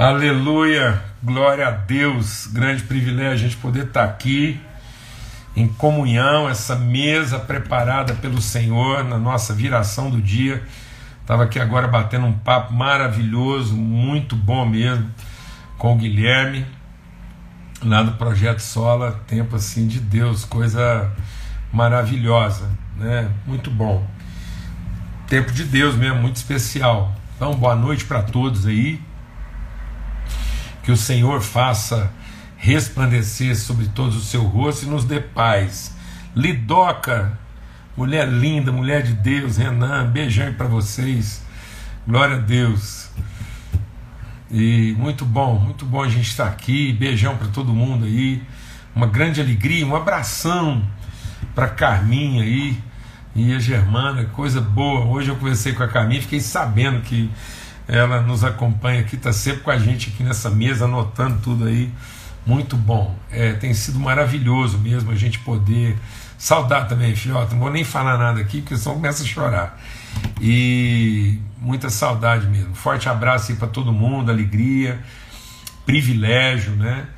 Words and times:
Aleluia, 0.00 0.98
glória 1.22 1.68
a 1.68 1.70
Deus, 1.70 2.46
grande 2.46 2.82
privilégio 2.84 3.34
a 3.34 3.48
gente 3.50 3.58
poder 3.58 3.84
estar 3.84 4.02
aqui 4.02 4.58
em 5.54 5.68
comunhão, 5.68 6.48
essa 6.48 6.74
mesa 6.74 7.38
preparada 7.38 8.14
pelo 8.14 8.40
Senhor 8.40 9.04
na 9.04 9.18
nossa 9.18 9.52
viração 9.52 10.08
do 10.08 10.18
dia. 10.18 10.64
Estava 11.20 11.44
aqui 11.44 11.58
agora 11.58 11.86
batendo 11.86 12.24
um 12.24 12.32
papo 12.32 12.72
maravilhoso, 12.72 13.76
muito 13.76 14.34
bom 14.34 14.64
mesmo, 14.64 15.06
com 15.76 15.92
o 15.92 15.96
Guilherme, 15.98 16.64
lá 17.82 18.02
do 18.02 18.12
Projeto 18.12 18.60
Sola, 18.60 19.20
tempo 19.26 19.54
assim 19.54 19.86
de 19.86 20.00
Deus, 20.00 20.46
coisa 20.46 21.12
maravilhosa, 21.70 22.70
né? 22.96 23.30
Muito 23.46 23.70
bom. 23.70 24.02
Tempo 25.26 25.52
de 25.52 25.64
Deus 25.64 25.94
mesmo, 25.94 26.22
muito 26.22 26.36
especial. 26.36 27.14
Então, 27.36 27.52
boa 27.52 27.76
noite 27.76 28.06
para 28.06 28.22
todos 28.22 28.66
aí 28.66 28.98
que 30.90 30.94
o 30.94 30.96
Senhor 30.96 31.40
faça 31.40 32.10
resplandecer 32.56 33.56
sobre 33.56 33.86
todos 33.86 34.16
o 34.16 34.20
seu 34.20 34.42
rosto 34.42 34.84
e 34.84 34.88
nos 34.88 35.04
dê 35.04 35.20
paz. 35.20 35.94
Lidoca, 36.34 37.38
mulher 37.96 38.26
linda, 38.28 38.72
mulher 38.72 39.04
de 39.04 39.12
Deus, 39.12 39.56
Renan, 39.56 40.10
beijão 40.10 40.52
para 40.54 40.66
vocês. 40.66 41.44
Glória 42.04 42.38
a 42.38 42.40
Deus. 42.40 43.08
E 44.50 44.92
muito 44.98 45.24
bom, 45.24 45.60
muito 45.60 45.86
bom 45.86 46.02
a 46.02 46.08
gente 46.08 46.28
estar 46.28 46.48
aqui. 46.48 46.92
Beijão 46.92 47.36
para 47.36 47.46
todo 47.46 47.72
mundo 47.72 48.04
aí. 48.04 48.42
Uma 48.92 49.06
grande 49.06 49.40
alegria, 49.40 49.86
um 49.86 49.94
abração 49.94 50.84
para 51.54 51.68
Carminha 51.68 52.42
aí 52.42 52.76
e 53.36 53.54
a 53.54 53.60
Germana, 53.60 54.24
coisa 54.24 54.60
boa. 54.60 55.04
Hoje 55.04 55.28
eu 55.28 55.36
conversei 55.36 55.72
com 55.72 55.84
a 55.84 55.88
Carminha, 55.88 56.20
fiquei 56.20 56.40
sabendo 56.40 57.00
que 57.02 57.30
ela 57.92 58.20
nos 58.20 58.44
acompanha 58.44 59.00
aqui, 59.00 59.16
está 59.16 59.32
sempre 59.32 59.62
com 59.62 59.70
a 59.72 59.76
gente 59.76 60.10
aqui 60.10 60.22
nessa 60.22 60.48
mesa, 60.48 60.84
anotando 60.84 61.40
tudo 61.42 61.64
aí. 61.64 61.90
Muito 62.46 62.76
bom. 62.76 63.18
É, 63.32 63.52
tem 63.54 63.74
sido 63.74 63.98
maravilhoso 63.98 64.78
mesmo 64.78 65.10
a 65.10 65.16
gente 65.16 65.40
poder. 65.40 65.98
Saudar 66.38 66.86
também, 66.86 67.14
filhota. 67.16 67.52
Não 67.52 67.60
vou 67.60 67.70
nem 67.70 67.82
falar 67.82 68.16
nada 68.16 68.40
aqui, 68.40 68.62
porque 68.62 68.76
senão 68.76 68.94
começa 68.94 69.24
a 69.24 69.26
chorar. 69.26 69.78
E 70.40 71.40
muita 71.60 71.90
saudade 71.90 72.46
mesmo. 72.46 72.76
Forte 72.76 73.08
abraço 73.08 73.50
aí 73.50 73.58
para 73.58 73.66
todo 73.66 73.92
mundo, 73.92 74.30
alegria, 74.30 75.00
privilégio, 75.84 76.76
né? 76.76 77.08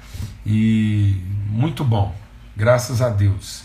E 0.45 1.23
muito 1.51 1.85
bom, 1.85 2.17
graças 2.57 3.03
a 3.03 3.11
Deus. 3.11 3.65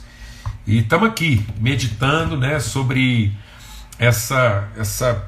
E 0.68 0.80
estamos 0.80 1.08
aqui 1.08 1.44
meditando, 1.58 2.38
né, 2.38 2.60
sobre 2.60 3.34
essa 3.98 4.68
essa 4.78 5.26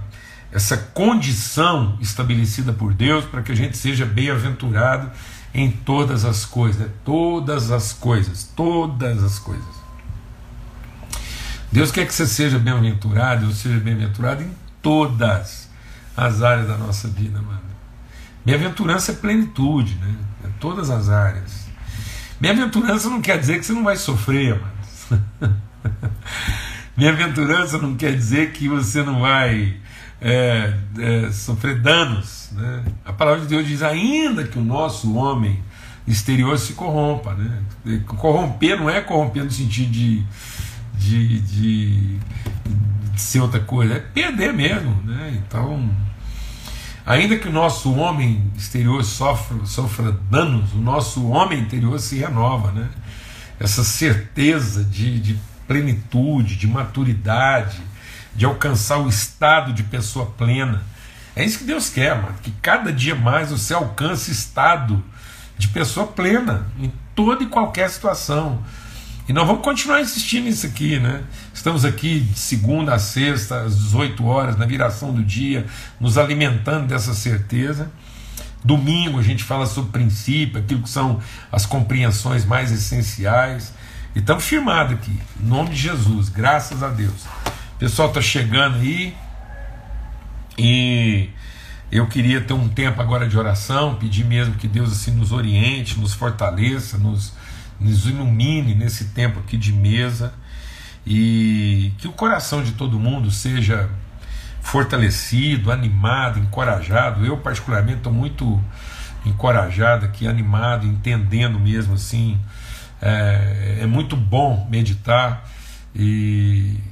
essa 0.52 0.78
condição 0.78 1.98
estabelecida 2.02 2.74
por 2.74 2.94
Deus 2.94 3.26
para 3.26 3.42
que 3.42 3.52
a 3.52 3.56
gente 3.56 3.78
seja 3.78 4.06
bem-aventurado 4.06 5.12
em 5.54 5.72
todas 5.72 6.26
as 6.26 6.46
coisas, 6.46 6.82
né? 6.82 6.90
todas 7.04 7.72
as 7.72 7.94
coisas, 7.94 8.44
todas 8.56 9.24
as 9.24 9.40
coisas. 9.40 9.80
Deus 11.72 11.92
quer 11.92 12.08
que 12.08 12.14
você 12.14 12.26
seja 12.26 12.58
bem-aventurado, 12.58 13.46
eu 13.46 13.52
seja 13.52 13.80
bem-aventurado 13.80 14.44
em 14.44 14.52
todas 14.82 15.70
as 16.18 16.42
áreas 16.42 16.68
da 16.68 16.78
nossa 16.78 17.08
vida, 17.08 17.40
mano. 17.42 17.62
Bem-aventurança 18.44 19.12
é 19.12 19.16
plenitude, 19.16 19.96
né? 19.96 20.16
É 20.46 20.48
todas 20.60 20.90
as 20.90 21.10
áreas. 21.10 21.68
Bem-aventurança 22.40 23.10
não 23.10 23.22
quer 23.22 23.38
dizer 23.38 23.60
que 23.60 23.66
você 23.66 23.74
não 23.74 23.84
vai 23.84 23.98
sofrer, 23.98 24.60
mano. 24.60 25.56
Bem-aventurança 26.98 27.78
não 27.78 27.96
quer 27.96 28.16
dizer 28.16 28.52
que 28.52 28.68
você 28.68 29.04
não 29.04 29.20
vai 29.20 29.78
é, 30.22 30.74
é, 30.98 31.32
sofrer 31.32 31.80
danos. 31.82 32.50
Né? 32.52 32.84
A 33.06 33.14
palavra 33.14 33.42
de 33.42 33.48
Deus 33.48 33.68
diz: 33.68 33.82
ainda 33.82 34.44
que 34.44 34.58
o 34.58 34.64
nosso 34.64 35.14
homem 35.16 35.60
exterior 36.08 36.58
se 36.58 36.74
corrompa. 36.74 37.34
Né? 37.34 38.02
Corromper 38.06 38.78
não 38.78 38.90
é 38.90 39.02
corromper 39.02 39.44
no 39.44 39.52
sentido 39.52 39.92
de, 39.92 40.24
de, 40.96 41.40
de, 41.42 42.18
de 43.14 43.22
ser 43.22 43.40
outra 43.42 43.60
coisa, 43.60 43.96
é 43.96 44.00
perder 44.00 44.54
mesmo. 44.54 44.92
Né? 45.04 45.38
Então, 45.38 45.90
ainda 47.06 47.38
que 47.38 47.48
o 47.48 47.52
nosso 47.52 47.94
homem 47.94 48.52
exterior 48.58 49.04
sofra, 49.04 49.66
sofra 49.66 50.12
danos, 50.30 50.74
o 50.74 50.80
nosso 50.80 51.28
homem 51.28 51.60
interior 51.60 52.00
se 52.00 52.18
renova. 52.18 52.72
Né? 52.72 52.90
Essa 53.60 53.84
certeza 53.84 54.84
de, 54.84 55.20
de 55.20 55.40
plenitude, 55.68 56.56
de 56.56 56.68
maturidade 56.68 57.89
de 58.40 58.46
alcançar 58.46 59.00
o 59.00 59.10
estado 59.10 59.74
de 59.74 59.84
pessoa 59.84 60.26
plena. 60.26 60.82
É 61.36 61.44
isso 61.44 61.58
que 61.58 61.66
Deus 61.66 61.90
quer, 61.90 62.16
mano, 62.16 62.36
que 62.42 62.52
cada 62.62 62.90
dia 62.90 63.14
mais 63.14 63.52
você 63.52 63.74
alcance 63.74 64.32
estado 64.32 65.04
de 65.58 65.68
pessoa 65.68 66.08
plena 66.08 66.66
em 66.80 66.90
toda 67.14 67.44
e 67.44 67.48
qualquer 67.48 67.90
situação. 67.90 68.64
E 69.28 69.34
nós 69.34 69.46
vamos 69.46 69.62
continuar 69.62 70.00
insistindo 70.00 70.46
nisso 70.46 70.66
aqui, 70.66 70.98
né? 71.02 71.24
Estamos 71.54 71.84
aqui 71.84 72.22
de 72.22 72.40
segunda 72.40 72.94
a 72.94 73.00
sexta, 73.00 73.64
às 73.64 73.78
18 73.78 74.26
horas, 74.26 74.58
na 74.58 74.66
viração 74.66 75.14
do 75.14 75.22
dia, 75.22 75.66
nos 76.00 76.18
alimentando 76.18 76.88
dessa 76.88 77.14
certeza. 77.14 77.92
Domingo 78.64 79.20
a 79.20 79.22
gente 79.22 79.44
fala 79.44 79.66
sobre 79.66 79.92
princípio, 79.92 80.62
aquilo 80.62 80.84
que 80.84 80.90
são 80.90 81.20
as 81.52 81.66
compreensões 81.66 82.46
mais 82.46 82.72
essenciais. 82.72 83.74
E 84.16 84.20
estamos 84.20 84.46
firmados 84.46 84.94
aqui, 84.94 85.20
em 85.44 85.46
nome 85.46 85.72
de 85.72 85.76
Jesus, 85.76 86.30
graças 86.30 86.82
a 86.82 86.88
Deus. 86.88 87.39
O 87.80 87.86
pessoal 87.88 88.10
está 88.10 88.20
chegando 88.20 88.76
aí 88.76 89.16
e 90.58 91.30
eu 91.90 92.08
queria 92.08 92.42
ter 92.42 92.52
um 92.52 92.68
tempo 92.68 93.02
agora 93.02 93.26
de 93.26 93.38
oração, 93.38 93.96
pedir 93.96 94.26
mesmo 94.26 94.56
que 94.56 94.68
Deus 94.68 94.92
assim 94.92 95.12
nos 95.12 95.32
oriente, 95.32 95.98
nos 95.98 96.14
fortaleça, 96.14 96.98
nos, 96.98 97.32
nos 97.80 98.06
ilumine 98.06 98.76
nesse 98.76 99.06
tempo 99.06 99.40
aqui 99.40 99.56
de 99.56 99.72
mesa 99.72 100.34
e 101.08 101.94
que 102.00 102.08
o 102.10 102.12
coração 102.12 102.62
de 102.62 102.74
todo 102.74 103.00
mundo 103.00 103.32
seja 103.32 103.90
fortalecido, 104.62 105.72
animado, 105.72 106.38
encorajado. 106.38 107.26
Eu 107.26 107.38
particularmente 107.38 108.00
estou 108.00 108.12
muito 108.12 108.62
encorajado 109.26 110.06
aqui, 110.06 110.28
animado, 110.28 110.86
entendendo 110.86 111.58
mesmo 111.58 111.94
assim. 111.94 112.38
É, 113.02 113.78
é 113.84 113.86
muito 113.86 114.18
bom 114.18 114.68
meditar 114.70 115.50
e 115.96 116.89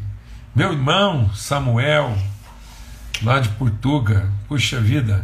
meu 0.57 0.71
irmão 0.71 1.31
Samuel, 1.35 2.17
lá 3.21 3.39
de 3.39 3.47
Portugal, 3.49 4.23
puxa 4.47 4.81
vida, 4.81 5.23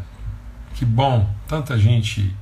que 0.75 0.85
bom, 0.85 1.27
tanta 1.47 1.75
gente 1.75 2.37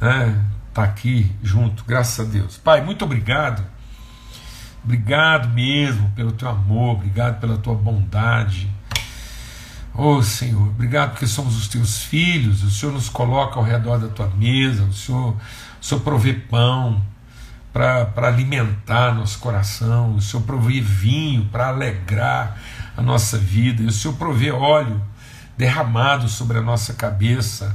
né, 0.00 0.40
tá 0.72 0.84
aqui 0.84 1.32
junto, 1.42 1.84
graças 1.84 2.24
a 2.24 2.30
Deus. 2.30 2.56
Pai, 2.58 2.80
muito 2.80 3.04
obrigado. 3.04 3.64
Obrigado 4.84 5.48
mesmo 5.48 6.12
pelo 6.14 6.30
teu 6.30 6.48
amor, 6.48 6.94
obrigado 6.94 7.40
pela 7.40 7.58
tua 7.58 7.74
bondade. 7.74 8.70
Oh 9.92 10.22
Senhor, 10.22 10.68
obrigado 10.68 11.10
porque 11.10 11.26
somos 11.26 11.56
os 11.56 11.66
teus 11.66 12.04
filhos, 12.04 12.62
o 12.62 12.70
Senhor 12.70 12.92
nos 12.92 13.08
coloca 13.08 13.58
ao 13.58 13.64
redor 13.64 13.98
da 13.98 14.06
tua 14.06 14.28
mesa, 14.28 14.84
o 14.84 14.92
Senhor, 14.92 15.34
o 15.34 15.84
Senhor 15.84 16.00
provê 16.02 16.34
pão, 16.34 17.02
para 17.72 18.28
alimentar 18.28 19.14
nosso 19.14 19.38
coração, 19.38 20.14
o 20.14 20.20
Senhor 20.20 20.42
provê 20.44 20.80
vinho 20.80 21.46
para 21.46 21.68
alegrar 21.68 22.58
a 22.96 23.00
nossa 23.00 23.38
vida, 23.38 23.82
o 23.82 23.90
Senhor 23.90 24.14
provê 24.14 24.50
óleo 24.50 25.00
derramado 25.56 26.28
sobre 26.28 26.58
a 26.58 26.62
nossa 26.62 26.92
cabeça, 26.92 27.74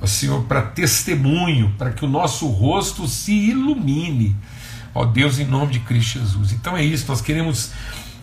o 0.00 0.06
Senhor 0.06 0.44
para 0.44 0.60
testemunho, 0.60 1.72
para 1.78 1.90
que 1.90 2.04
o 2.04 2.08
nosso 2.08 2.48
rosto 2.48 3.08
se 3.08 3.32
ilumine, 3.32 4.36
ó 4.94 5.06
Deus, 5.06 5.38
em 5.38 5.46
nome 5.46 5.72
de 5.72 5.80
Cristo 5.80 6.18
Jesus. 6.18 6.52
Então 6.52 6.76
é 6.76 6.84
isso, 6.84 7.06
nós 7.08 7.22
queremos 7.22 7.72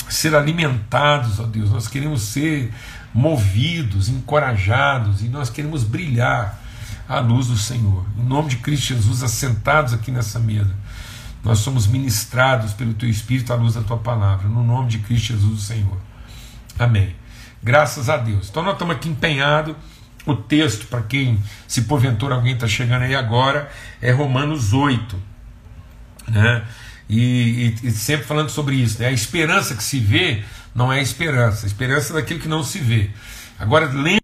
ser 0.07 0.35
alimentados, 0.35 1.39
ó 1.39 1.43
Deus, 1.43 1.71
nós 1.71 1.87
queremos 1.87 2.21
ser 2.21 2.71
movidos, 3.13 4.07
encorajados, 4.07 5.21
e 5.21 5.29
nós 5.29 5.49
queremos 5.49 5.83
brilhar 5.83 6.59
à 7.09 7.19
luz 7.19 7.47
do 7.47 7.57
Senhor. 7.57 8.05
Em 8.17 8.23
nome 8.23 8.49
de 8.49 8.57
Cristo 8.57 8.87
Jesus, 8.87 9.23
assentados 9.23 9.93
aqui 9.93 10.11
nessa 10.11 10.39
mesa, 10.39 10.73
nós 11.43 11.59
somos 11.59 11.87
ministrados 11.87 12.73
pelo 12.73 12.93
Teu 12.93 13.09
Espírito 13.09 13.51
à 13.51 13.55
luz 13.55 13.73
da 13.73 13.81
Tua 13.81 13.97
palavra, 13.97 14.47
no 14.47 14.63
nome 14.63 14.89
de 14.89 14.99
Cristo 14.99 15.33
Jesus, 15.33 15.59
o 15.59 15.61
Senhor. 15.61 15.97
Amém. 16.77 17.15
Graças 17.63 18.09
a 18.09 18.17
Deus. 18.17 18.49
Então 18.49 18.63
nós 18.63 18.73
estamos 18.73 18.95
aqui 18.95 19.09
empenhados. 19.09 19.75
O 20.25 20.35
texto, 20.35 20.85
para 20.85 21.01
quem, 21.01 21.41
se 21.67 21.83
porventura 21.83 22.35
alguém 22.35 22.53
está 22.53 22.67
chegando 22.67 23.03
aí 23.03 23.15
agora, 23.15 23.71
é 23.99 24.11
Romanos 24.11 24.71
8. 24.71 25.19
Né? 26.27 26.63
E, 27.09 27.75
e, 27.83 27.87
e, 27.87 27.91
sempre 27.91 28.25
falando 28.27 28.49
sobre 28.49 28.75
isso. 28.75 29.01
Né? 29.01 29.07
A 29.07 29.11
esperança 29.11 29.75
que 29.75 29.83
se 29.83 29.99
vê 29.99 30.43
não 30.75 30.93
é 30.93 31.01
esperança. 31.01 31.65
A 31.65 31.67
esperança 31.67 32.13
é 32.13 32.15
daquilo 32.17 32.39
que 32.39 32.47
não 32.47 32.63
se 32.63 32.77
vê. 32.77 33.09
Agora, 33.57 33.87
lembra 33.87 34.20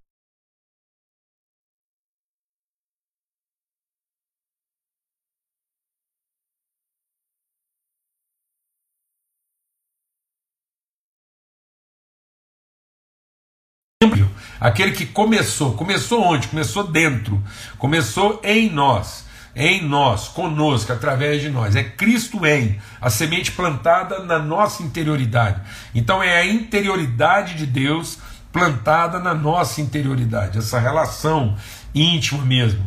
Aquele 14.59 14.91
que 14.91 15.05
começou, 15.05 15.73
começou 15.73 16.23
onde? 16.23 16.47
Começou 16.47 16.87
dentro, 16.87 17.41
começou 17.77 18.41
em 18.43 18.69
nós, 18.69 19.25
em 19.55 19.81
nós, 19.83 20.27
conosco, 20.27 20.91
através 20.93 21.41
de 21.41 21.49
nós. 21.49 21.75
É 21.75 21.83
Cristo 21.83 22.45
em, 22.45 22.79
a 23.01 23.09
semente 23.09 23.51
plantada 23.51 24.19
na 24.19 24.39
nossa 24.39 24.83
interioridade. 24.83 25.61
Então 25.93 26.21
é 26.21 26.37
a 26.37 26.45
interioridade 26.45 27.55
de 27.55 27.65
Deus 27.65 28.19
plantada 28.51 29.19
na 29.19 29.33
nossa 29.33 29.81
interioridade, 29.81 30.57
essa 30.57 30.79
relação 30.79 31.55
íntima 31.93 32.43
mesmo, 32.43 32.83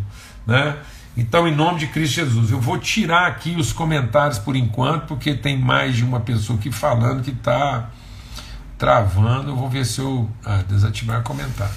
né? 0.47 0.77
Então, 1.17 1.47
em 1.47 1.55
nome 1.55 1.81
de 1.81 1.87
Cristo 1.89 2.15
Jesus, 2.15 2.51
eu 2.51 2.61
vou 2.61 2.79
tirar 2.79 3.27
aqui 3.27 3.57
os 3.57 3.73
comentários 3.73 4.39
por 4.39 4.57
enquanto, 4.57 5.07
porque 5.07 5.35
tem 5.35 5.59
mais 5.59 5.97
de 5.97 6.05
uma 6.05 6.21
pessoa 6.21 6.59
aqui 6.59 6.71
falando 6.71 7.23
que 7.23 7.33
está 7.33 7.91
travando. 8.81 9.55
Vou 9.55 9.69
ver 9.69 9.85
se 9.85 10.01
eu 10.01 10.29
ah, 10.45 10.65
desativar 10.67 11.23
comentário. 11.23 11.75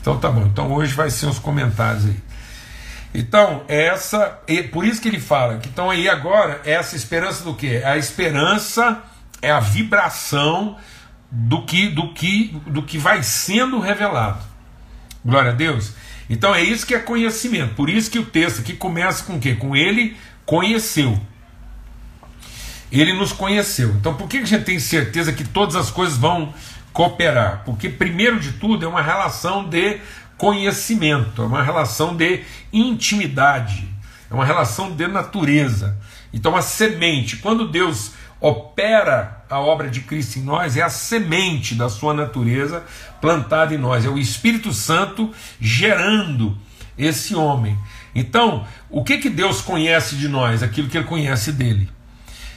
Então 0.00 0.18
tá 0.18 0.28
bom. 0.28 0.42
Então 0.42 0.70
hoje 0.72 0.92
vai 0.92 1.08
ser 1.08 1.26
os 1.26 1.38
comentários 1.38 2.04
aí. 2.04 2.16
Então, 3.12 3.64
essa, 3.66 4.38
por 4.70 4.84
isso 4.84 5.00
que 5.00 5.08
ele 5.08 5.18
fala 5.18 5.58
que 5.58 5.68
então 5.68 5.90
aí 5.90 6.08
agora 6.08 6.60
essa 6.64 6.94
esperança 6.94 7.42
do 7.42 7.54
que? 7.54 7.82
A 7.82 7.96
esperança 7.96 9.02
é 9.42 9.50
a 9.50 9.58
vibração 9.58 10.76
do 11.30 11.64
que 11.64 11.88
do 11.88 12.12
que 12.12 12.56
do 12.66 12.82
que 12.82 12.98
vai 12.98 13.22
sendo 13.22 13.80
revelado. 13.80 14.44
Glória 15.24 15.50
a 15.50 15.54
Deus. 15.54 15.92
Então 16.28 16.54
é 16.54 16.62
isso 16.62 16.86
que 16.86 16.94
é 16.94 17.00
conhecimento. 17.00 17.74
Por 17.74 17.90
isso 17.90 18.10
que 18.10 18.18
o 18.18 18.26
texto 18.26 18.60
aqui 18.60 18.74
começa 18.74 19.24
com 19.24 19.36
o 19.36 19.40
quê? 19.40 19.54
Com 19.54 19.74
ele 19.74 20.16
conheceu. 20.46 21.20
Ele 22.90 23.12
nos 23.12 23.32
conheceu. 23.32 23.90
Então 23.90 24.14
por 24.14 24.28
que 24.28 24.38
a 24.38 24.44
gente 24.44 24.64
tem 24.64 24.78
certeza 24.78 25.32
que 25.32 25.44
todas 25.44 25.76
as 25.76 25.90
coisas 25.90 26.16
vão 26.16 26.52
cooperar? 26.92 27.62
Porque, 27.64 27.88
primeiro 27.88 28.40
de 28.40 28.52
tudo, 28.52 28.84
é 28.84 28.88
uma 28.88 29.02
relação 29.02 29.68
de 29.68 30.00
conhecimento, 30.36 31.42
é 31.42 31.46
uma 31.46 31.62
relação 31.62 32.16
de 32.16 32.42
intimidade, 32.72 33.86
é 34.30 34.34
uma 34.34 34.44
relação 34.44 34.90
de 34.92 35.06
natureza. 35.06 35.98
Então 36.32 36.56
a 36.56 36.62
semente, 36.62 37.36
quando 37.36 37.68
Deus 37.68 38.12
opera 38.40 39.44
a 39.50 39.60
obra 39.60 39.90
de 39.90 40.00
Cristo 40.00 40.38
em 40.38 40.42
nós, 40.42 40.76
é 40.76 40.82
a 40.82 40.88
semente 40.88 41.74
da 41.74 41.88
sua 41.88 42.14
natureza 42.14 42.84
plantada 43.20 43.74
em 43.74 43.78
nós, 43.78 44.06
é 44.06 44.08
o 44.08 44.18
Espírito 44.18 44.72
Santo 44.72 45.30
gerando 45.60 46.56
esse 46.96 47.34
homem. 47.34 47.78
Então, 48.14 48.66
o 48.88 49.04
que, 49.04 49.18
que 49.18 49.28
Deus 49.28 49.60
conhece 49.60 50.16
de 50.16 50.28
nós? 50.28 50.62
Aquilo 50.62 50.88
que 50.88 50.96
ele 50.96 51.06
conhece 51.06 51.52
dele. 51.52 51.88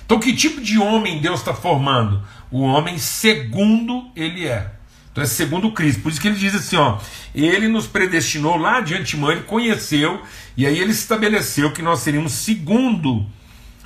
Então, 0.05 0.19
que 0.19 0.33
tipo 0.33 0.61
de 0.61 0.77
homem 0.77 1.21
Deus 1.21 1.39
está 1.39 1.53
formando? 1.53 2.21
O 2.51 2.61
homem 2.61 2.97
segundo 2.97 4.11
ele 4.15 4.45
é. 4.45 4.71
Então 5.11 5.23
é 5.23 5.27
segundo 5.27 5.71
Cristo. 5.71 6.01
Por 6.01 6.11
isso 6.11 6.19
que 6.19 6.27
ele 6.27 6.37
diz 6.37 6.55
assim: 6.55 6.75
ó, 6.75 6.97
ele 7.33 7.67
nos 7.67 7.85
predestinou 7.85 8.57
lá 8.57 8.81
de 8.81 8.95
antemão, 8.95 9.31
ele 9.31 9.43
conheceu, 9.43 10.21
e 10.57 10.65
aí 10.65 10.79
ele 10.79 10.91
estabeleceu 10.91 11.71
que 11.71 11.83
nós 11.83 11.99
seríamos 11.99 12.33
segundo 12.33 13.25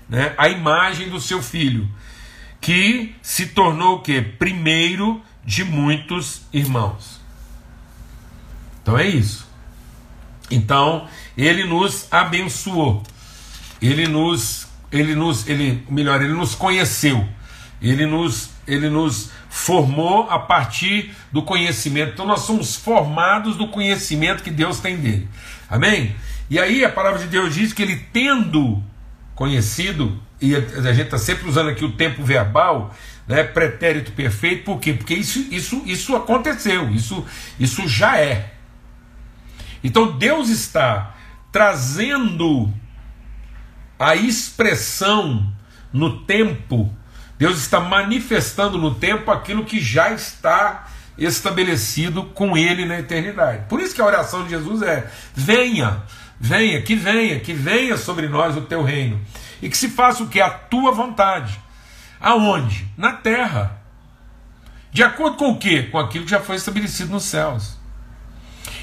né, 0.10 0.34
a 0.38 0.48
imagem 0.48 1.10
do 1.10 1.19
seu 1.19 1.42
filho, 1.42 1.88
que 2.62 3.14
se 3.22 3.48
tornou 3.48 3.98
o 3.98 4.02
quê? 4.02 4.22
Primeiro 4.22 5.22
de 5.46 5.66
muitos 5.66 6.42
irmãos. 6.52 7.19
Então 8.81 8.98
é 8.98 9.06
isso. 9.06 9.46
Então, 10.50 11.08
ele 11.38 11.66
nos 11.66 12.08
abençoou. 12.10 13.04
Ele 13.81 14.08
nos 14.08 14.67
ele 14.99 15.15
nos 15.15 15.47
ele 15.47 15.83
melhor, 15.89 16.21
ele 16.21 16.33
nos 16.33 16.55
conheceu. 16.55 17.27
Ele 17.81 18.05
nos 18.05 18.49
ele 18.67 18.89
nos 18.89 19.31
formou 19.49 20.29
a 20.29 20.39
partir 20.39 21.13
do 21.31 21.41
conhecimento. 21.41 22.13
Então 22.13 22.25
nós 22.25 22.41
somos 22.41 22.75
formados 22.75 23.55
do 23.55 23.67
conhecimento 23.67 24.44
que 24.44 24.51
Deus 24.51 24.79
tem 24.79 24.97
dele. 24.97 25.27
Amém? 25.69 26.15
E 26.49 26.59
aí 26.59 26.83
a 26.83 26.89
palavra 26.89 27.19
de 27.19 27.27
Deus 27.27 27.53
diz 27.53 27.73
que 27.73 27.81
ele 27.81 27.97
tendo 28.13 28.83
conhecido, 29.35 30.19
e 30.41 30.55
a 30.55 30.94
gente 30.94 31.05
está 31.05 31.17
sempre 31.17 31.47
usando 31.47 31.69
aqui 31.69 31.85
o 31.85 31.91
tempo 31.91 32.23
verbal, 32.23 32.94
né, 33.27 33.44
pretérito 33.44 34.11
perfeito, 34.13 34.63
por 34.63 34.79
quê? 34.79 34.94
Porque 34.94 35.13
isso, 35.13 35.45
isso, 35.51 35.81
isso 35.85 36.15
aconteceu, 36.15 36.89
isso, 36.89 37.25
isso 37.59 37.88
já 37.88 38.17
é. 38.17 38.53
Então 39.83 40.17
Deus 40.17 40.49
está 40.49 41.15
trazendo 41.51 42.73
a 43.99 44.15
expressão 44.15 45.51
no 45.91 46.21
tempo, 46.21 46.94
Deus 47.38 47.57
está 47.57 47.79
manifestando 47.79 48.77
no 48.77 48.95
tempo 48.95 49.31
aquilo 49.31 49.65
que 49.65 49.79
já 49.79 50.11
está 50.11 50.88
estabelecido 51.17 52.23
com 52.23 52.55
Ele 52.55 52.85
na 52.85 52.99
eternidade. 52.99 53.65
Por 53.67 53.79
isso 53.79 53.95
que 53.95 54.01
a 54.01 54.05
oração 54.05 54.44
de 54.44 54.51
Jesus 54.51 54.81
é: 54.81 55.09
venha, 55.33 56.03
venha, 56.39 56.81
que 56.81 56.95
venha, 56.95 57.39
que 57.39 57.53
venha 57.53 57.97
sobre 57.97 58.27
nós 58.27 58.55
o 58.55 58.61
teu 58.61 58.83
reino. 58.83 59.19
E 59.61 59.69
que 59.69 59.77
se 59.77 59.89
faça 59.89 60.23
o 60.23 60.27
que? 60.27 60.39
A 60.39 60.49
tua 60.49 60.91
vontade. 60.91 61.59
Aonde? 62.19 62.88
Na 62.95 63.13
terra. 63.13 63.81
De 64.91 65.03
acordo 65.03 65.38
com 65.38 65.51
o 65.51 65.57
que? 65.57 65.83
Com 65.83 65.97
aquilo 65.97 66.25
que 66.25 66.31
já 66.31 66.39
foi 66.39 66.55
estabelecido 66.55 67.11
nos 67.11 67.23
céus. 67.23 67.77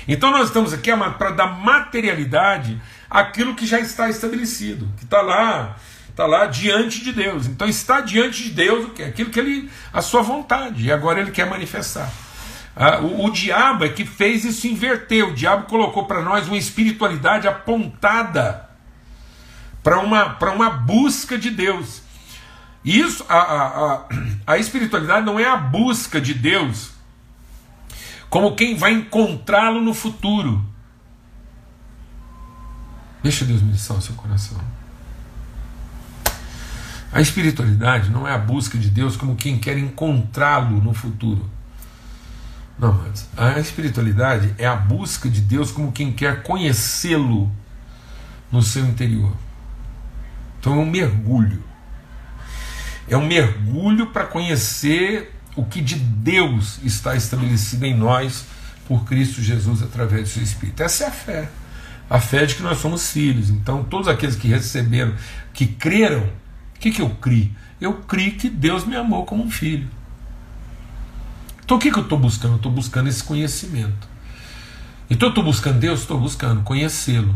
Então 0.06 0.30
nós 0.30 0.48
estamos 0.48 0.72
aqui 0.72 0.90
para 1.18 1.30
dar 1.30 1.46
materialidade 1.46 2.80
àquilo 3.08 3.54
que 3.54 3.66
já 3.66 3.78
está 3.80 4.08
estabelecido, 4.08 4.88
que 4.96 5.04
está 5.04 5.20
lá, 5.20 5.76
está 6.08 6.26
lá 6.26 6.46
diante 6.46 7.02
de 7.02 7.12
Deus. 7.12 7.46
Então 7.46 7.68
está 7.68 8.00
diante 8.00 8.44
de 8.44 8.50
Deus 8.50 8.90
aquilo 9.00 9.30
que 9.30 9.38
ele, 9.38 9.70
a 9.92 10.02
sua 10.02 10.22
vontade, 10.22 10.84
e 10.84 10.92
agora 10.92 11.20
ele 11.20 11.30
quer 11.30 11.48
manifestar. 11.48 12.10
Ah, 12.76 12.98
o, 12.98 13.26
o, 13.26 13.30
diabo 13.30 13.84
é 13.84 13.88
que 13.88 14.04
fez 14.04 14.44
isso 14.44 14.66
inverter. 14.66 15.28
O 15.28 15.34
diabo 15.34 15.66
colocou 15.66 16.06
para 16.06 16.22
nós 16.22 16.48
uma 16.48 16.56
espiritualidade 16.56 17.46
apontada 17.46 18.68
para 19.82 20.00
uma, 20.00 20.36
uma 20.52 20.70
busca 20.70 21.38
de 21.38 21.50
Deus. 21.50 22.02
Isso, 22.84 23.24
a, 23.28 23.36
a, 23.36 23.94
a, 23.94 24.04
a 24.54 24.58
espiritualidade 24.58 25.24
não 25.24 25.38
é 25.38 25.46
a 25.46 25.56
busca 25.56 26.20
de 26.20 26.34
Deus 26.34 26.94
como 28.34 28.56
quem 28.56 28.74
vai 28.74 28.92
encontrá-lo 28.92 29.80
no 29.80 29.94
futuro. 29.94 30.60
Deixa 33.24 33.46
Deus 33.46 33.62
ministrar 33.62 33.98
o 33.98 34.02
seu 34.02 34.14
coração. 34.14 34.60
A 37.10 37.22
espiritualidade 37.22 38.10
não 38.10 38.28
é 38.28 38.34
a 38.34 38.36
busca 38.36 38.76
de 38.76 38.90
Deus 38.90 39.16
como 39.16 39.34
quem 39.34 39.58
quer 39.58 39.78
encontrá-lo 39.78 40.78
no 40.82 40.92
futuro. 40.92 41.48
Não, 42.78 42.92
mas 42.92 43.26
a 43.34 43.58
espiritualidade 43.58 44.54
é 44.58 44.66
a 44.66 44.76
busca 44.76 45.30
de 45.30 45.40
Deus 45.40 45.72
como 45.72 45.90
quem 45.90 46.12
quer 46.12 46.42
conhecê-lo 46.42 47.50
no 48.52 48.60
seu 48.60 48.84
interior. 48.84 49.32
Então 50.60 50.74
é 50.74 50.76
um 50.76 50.90
mergulho. 50.90 51.64
É 53.08 53.16
um 53.16 53.26
mergulho 53.26 54.08
para 54.08 54.26
conhecer 54.26 55.34
o 55.56 55.64
que 55.64 55.80
de 55.80 55.94
Deus 55.94 56.78
está 56.82 57.16
estabelecido 57.16 57.86
em 57.86 57.96
nós 57.96 58.44
por 58.86 59.06
Cristo 59.06 59.40
Jesus 59.40 59.82
através 59.82 60.24
do 60.24 60.28
seu 60.28 60.42
Espírito. 60.42 60.82
Essa 60.82 61.04
é 61.04 61.06
a 61.06 61.10
fé. 61.10 61.48
A 62.14 62.20
fé 62.20 62.46
de 62.46 62.54
que 62.54 62.62
nós 62.62 62.78
somos 62.78 63.10
filhos. 63.10 63.50
Então, 63.50 63.82
todos 63.82 64.06
aqueles 64.06 64.36
que 64.36 64.46
receberam, 64.46 65.14
que 65.52 65.66
creram, 65.66 66.20
o 66.20 66.78
que, 66.78 66.92
que 66.92 67.02
eu 67.02 67.10
criei? 67.10 67.50
Eu 67.80 67.94
criei 67.94 68.30
que 68.30 68.48
Deus 68.48 68.86
me 68.86 68.94
amou 68.94 69.24
como 69.24 69.42
um 69.42 69.50
filho. 69.50 69.88
Então 71.64 71.76
o 71.76 71.80
que, 71.80 71.90
que 71.90 71.98
eu 71.98 72.04
estou 72.04 72.16
buscando? 72.16 72.52
Eu 72.52 72.56
estou 72.58 72.70
buscando 72.70 73.08
esse 73.08 73.24
conhecimento. 73.24 74.06
Então 75.10 75.26
eu 75.26 75.30
estou 75.30 75.42
buscando 75.42 75.80
Deus? 75.80 76.02
Estou 76.02 76.20
buscando 76.20 76.62
conhecê-lo. 76.62 77.34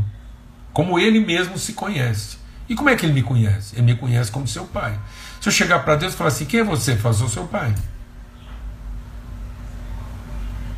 Como 0.73 0.97
ele 0.97 1.19
mesmo 1.19 1.59
se 1.59 1.73
conhece. 1.73 2.39
E 2.69 2.77
como 2.77 2.89
é 2.89 2.95
que 2.95 3.05
ele 3.05 3.15
me 3.15 3.23
conhece? 3.23 3.75
Ele 3.75 3.83
me 3.83 3.97
conhece 3.97 4.31
como 4.31 4.47
seu 4.47 4.65
pai. 4.65 4.97
Se 5.41 5.49
eu 5.49 5.53
chegar 5.53 5.81
para 5.81 5.97
Deus 5.97 6.15
e 6.15 6.17
falar 6.17 6.29
assim: 6.29 6.45
quem 6.45 6.61
é 6.61 6.65
você? 6.65 6.97
Fala, 6.97 7.15
sou 7.15 7.29
seu 7.29 7.49
pai. 7.49 7.75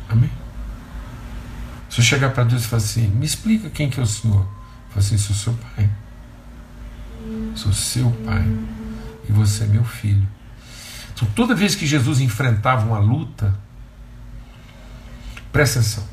Amém? 0.09 0.40
Se 1.91 1.99
eu 1.99 2.05
chegar 2.05 2.29
para 2.29 2.45
Deus 2.45 2.63
e 2.63 2.67
falar 2.67 2.81
assim: 2.81 3.07
me 3.07 3.25
explica 3.25 3.69
quem 3.69 3.89
que 3.89 3.99
é 3.99 4.03
o 4.03 4.07
Senhor. 4.07 4.47
Fala 4.89 4.99
assim: 4.99 5.17
sou 5.17 5.35
seu 5.35 5.53
pai. 5.53 5.89
Sou 7.53 7.73
seu 7.73 8.09
pai. 8.25 8.47
E 9.27 9.31
você 9.31 9.65
é 9.65 9.67
meu 9.67 9.83
filho. 9.83 10.25
Então, 11.13 11.27
toda 11.35 11.53
vez 11.53 11.75
que 11.75 11.85
Jesus 11.85 12.21
enfrentava 12.21 12.87
uma 12.87 12.97
luta, 12.97 13.53
presta 15.51 15.79
atenção. 15.79 16.03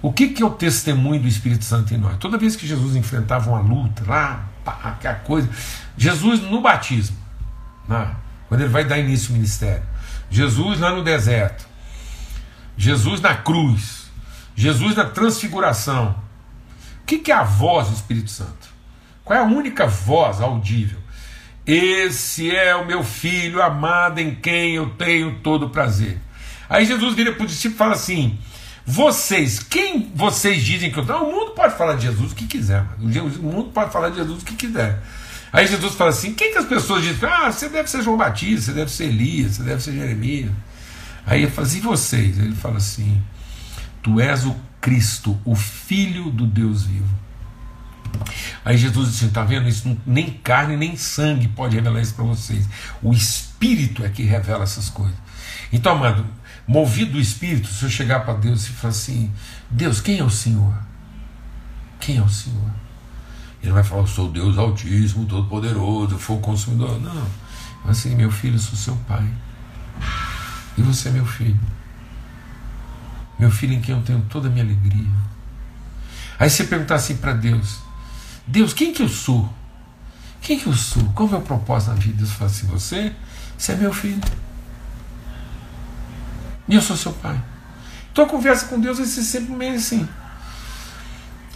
O 0.00 0.12
que, 0.12 0.28
que 0.28 0.42
é 0.42 0.46
o 0.46 0.50
testemunho 0.50 1.20
do 1.20 1.26
Espírito 1.26 1.64
Santo 1.64 1.92
em 1.92 1.96
nós? 1.96 2.16
Toda 2.18 2.38
vez 2.38 2.54
que 2.54 2.66
Jesus 2.66 2.94
enfrentava 2.94 3.50
uma 3.50 3.60
luta, 3.60 4.04
lá, 4.06 4.48
pá, 4.64 4.78
aquela 4.84 5.16
coisa. 5.16 5.48
Jesus 5.98 6.40
no 6.40 6.60
batismo, 6.60 7.16
né? 7.88 8.14
quando 8.48 8.60
ele 8.60 8.70
vai 8.70 8.84
dar 8.84 8.98
início 8.98 9.30
ao 9.30 9.34
ministério. 9.34 9.82
Jesus 10.30 10.78
lá 10.78 10.94
no 10.94 11.02
deserto. 11.02 11.66
Jesus 12.76 13.20
na 13.20 13.34
cruz. 13.34 13.95
Jesus 14.56 14.96
na 14.96 15.04
transfiguração. 15.04 16.16
O 17.02 17.06
que, 17.06 17.30
é 17.30 17.34
a 17.34 17.44
voz 17.44 17.88
do 17.88 17.94
Espírito 17.94 18.30
Santo? 18.30 18.74
Qual 19.24 19.38
é 19.38 19.42
a 19.42 19.46
única 19.46 19.86
voz 19.86 20.40
audível? 20.40 20.98
Esse 21.66 22.54
é 22.54 22.74
o 22.74 22.86
meu 22.86 23.04
filho 23.04 23.62
amado 23.62 24.18
em 24.18 24.34
quem 24.34 24.76
eu 24.76 24.90
tenho 24.90 25.38
todo 25.40 25.68
prazer. 25.68 26.18
Aí 26.68 26.84
Jesus 26.86 27.14
vira 27.14 27.32
para 27.32 27.44
o 27.44 27.46
discípulo 27.46 27.74
e 27.74 27.78
fala 27.78 27.94
assim: 27.94 28.38
vocês, 28.84 29.58
quem 29.58 30.10
vocês 30.14 30.62
dizem 30.62 30.90
que 30.92 30.98
eu 30.98 31.04
sou? 31.04 31.28
O 31.28 31.32
mundo 31.32 31.50
pode 31.52 31.76
falar 31.76 31.94
de 31.94 32.06
Jesus 32.06 32.32
o 32.32 32.34
que 32.34 32.46
quiser, 32.46 32.84
mano. 32.84 33.38
o 33.40 33.52
mundo 33.52 33.70
pode 33.72 33.92
falar 33.92 34.10
de 34.10 34.16
Jesus 34.16 34.42
o 34.42 34.44
que 34.44 34.54
quiser. 34.54 35.02
Aí 35.52 35.66
Jesus 35.66 35.94
fala 35.94 36.10
assim: 36.10 36.34
quem 36.34 36.52
que 36.52 36.58
as 36.58 36.66
pessoas 36.66 37.02
dizem? 37.02 37.28
Ah, 37.28 37.50
você 37.50 37.68
deve 37.68 37.90
ser 37.90 38.02
João 38.02 38.16
Batista, 38.16 38.66
você 38.66 38.72
deve 38.72 38.90
ser 38.90 39.04
Elias, 39.04 39.56
você 39.56 39.62
deve 39.64 39.82
ser 39.82 39.92
Jeremias. 39.92 40.50
Aí 41.26 41.42
ele 41.42 41.50
fala 41.50 41.66
assim: 41.66 41.78
e 41.78 41.80
vocês? 41.80 42.38
Ele 42.38 42.54
fala 42.54 42.76
assim: 42.76 43.20
Tu 44.06 44.20
és 44.20 44.44
o 44.46 44.54
Cristo, 44.80 45.36
o 45.44 45.56
Filho 45.56 46.30
do 46.30 46.46
Deus 46.46 46.84
vivo. 46.84 47.12
Aí 48.64 48.78
Jesus 48.78 49.10
disse: 49.10 49.24
está 49.24 49.42
vendo 49.42 49.68
isso? 49.68 49.98
Nem 50.06 50.30
carne 50.30 50.76
nem 50.76 50.96
sangue 50.96 51.48
pode 51.48 51.74
revelar 51.74 52.00
isso 52.00 52.14
para 52.14 52.24
vocês. 52.24 52.68
O 53.02 53.12
Espírito 53.12 54.04
é 54.04 54.08
que 54.08 54.22
revela 54.22 54.62
essas 54.62 54.88
coisas. 54.88 55.16
Então, 55.72 55.90
amado, 55.96 56.24
movido 56.68 57.14
do 57.14 57.20
Espírito, 57.20 57.66
se 57.66 57.82
eu 57.82 57.90
chegar 57.90 58.20
para 58.20 58.34
Deus 58.34 58.68
e 58.68 58.70
falar 58.70 58.92
assim: 58.92 59.32
Deus, 59.68 60.00
quem 60.00 60.20
é 60.20 60.22
o 60.22 60.30
Senhor? 60.30 60.72
Quem 61.98 62.18
é 62.18 62.22
o 62.22 62.28
Senhor? 62.28 62.70
Ele 63.60 63.72
vai 63.72 63.82
falar: 63.82 64.02
Eu 64.02 64.06
sou 64.06 64.30
Deus 64.30 64.56
Altíssimo, 64.56 65.26
Todo-Poderoso, 65.26 66.16
fogo 66.16 66.42
consumidor. 66.42 67.00
Não. 67.00 67.26
Assim, 67.84 68.14
meu 68.14 68.30
filho, 68.30 68.54
eu 68.54 68.60
sou 68.60 68.78
seu 68.78 68.94
pai. 69.08 69.28
E 70.78 70.82
você 70.82 71.08
é 71.08 71.12
meu 71.12 71.26
filho. 71.26 71.58
Meu 73.38 73.50
filho 73.50 73.74
em 73.74 73.80
quem 73.80 73.94
eu 73.94 74.02
tenho 74.02 74.22
toda 74.30 74.48
a 74.48 74.50
minha 74.50 74.64
alegria. 74.64 75.10
Aí 76.38 76.48
você 76.48 76.64
perguntar 76.64 76.96
assim 76.96 77.16
para 77.16 77.32
Deus: 77.32 77.78
Deus, 78.46 78.72
quem 78.72 78.92
que 78.92 79.02
eu 79.02 79.08
sou? 79.08 79.52
Quem 80.40 80.58
que 80.58 80.66
eu 80.66 80.72
sou? 80.72 81.02
Qual 81.14 81.26
é 81.26 81.30
o 81.30 81.32
meu 81.32 81.42
propósito 81.42 81.90
na 81.90 81.96
vida? 81.96 82.18
Deus 82.18 82.32
fala 82.32 82.50
assim: 82.50 82.66
Você, 82.68 83.12
você 83.56 83.72
é 83.72 83.76
meu 83.76 83.92
filho. 83.92 84.20
E 86.68 86.74
eu 86.74 86.82
sou 86.82 86.96
seu 86.96 87.12
pai. 87.12 87.40
Então 88.12 88.24
a 88.24 88.28
conversa 88.28 88.66
com 88.66 88.80
Deus 88.80 88.98
vai 88.98 89.06
ser 89.06 89.22
sempre 89.22 89.54
meio 89.54 89.74
assim. 89.74 90.08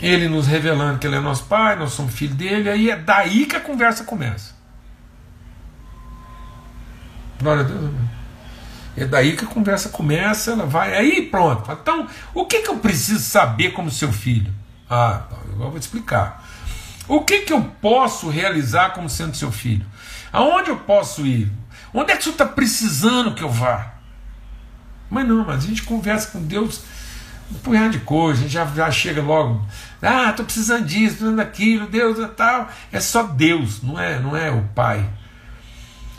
Ele 0.00 0.28
nos 0.28 0.46
revelando 0.46 0.98
que 0.98 1.06
Ele 1.06 1.16
é 1.16 1.20
nosso 1.20 1.44
pai, 1.44 1.76
nós 1.76 1.92
somos 1.92 2.14
filho 2.14 2.34
dele, 2.34 2.70
aí 2.70 2.90
é 2.90 2.96
daí 2.96 3.46
que 3.46 3.56
a 3.56 3.60
conversa 3.60 4.04
começa. 4.04 4.54
Glória 7.38 7.62
a 7.62 7.66
Deus. 7.66 7.90
É 8.96 9.04
daí 9.04 9.36
que 9.36 9.44
a 9.44 9.48
conversa 9.48 9.88
começa, 9.88 10.52
ela 10.52 10.66
vai. 10.66 10.96
Aí 10.96 11.22
pronto. 11.22 11.70
Então, 11.72 12.06
o 12.34 12.44
que, 12.44 12.62
que 12.62 12.70
eu 12.70 12.78
preciso 12.78 13.20
saber 13.20 13.70
como 13.70 13.90
seu 13.90 14.12
filho? 14.12 14.52
Ah, 14.88 15.22
eu 15.48 15.70
vou 15.70 15.78
te 15.78 15.82
explicar. 15.82 16.44
O 17.06 17.22
que, 17.22 17.40
que 17.40 17.52
eu 17.52 17.62
posso 17.80 18.28
realizar 18.28 18.90
como 18.90 19.08
sendo 19.08 19.36
seu 19.36 19.50
filho? 19.50 19.86
Aonde 20.32 20.70
eu 20.70 20.76
posso 20.78 21.26
ir? 21.26 21.50
Onde 21.92 22.12
é 22.12 22.16
que 22.16 22.22
senhor 22.22 22.34
está 22.34 22.46
precisando 22.46 23.34
que 23.34 23.42
eu 23.42 23.50
vá? 23.50 23.94
Mas 25.10 25.26
não, 25.26 25.44
mas 25.44 25.64
a 25.64 25.66
gente 25.66 25.82
conversa 25.82 26.28
com 26.30 26.42
Deus 26.42 26.82
um 27.50 27.58
punhado 27.58 27.90
de 27.90 27.98
coisa, 28.00 28.40
a 28.40 28.42
gente 28.42 28.52
já, 28.52 28.64
já 28.66 28.90
chega 28.92 29.20
logo, 29.20 29.66
ah, 30.00 30.30
estou 30.30 30.44
precisando 30.44 30.86
disso, 30.86 31.16
precisando 31.16 31.36
daquilo, 31.36 31.88
Deus 31.88 32.18
e 32.18 32.26
tal. 32.28 32.68
É 32.92 33.00
só 33.00 33.24
Deus, 33.24 33.82
não 33.82 33.98
é, 33.98 34.20
não 34.20 34.36
é 34.36 34.50
o 34.50 34.62
Pai. 34.74 35.04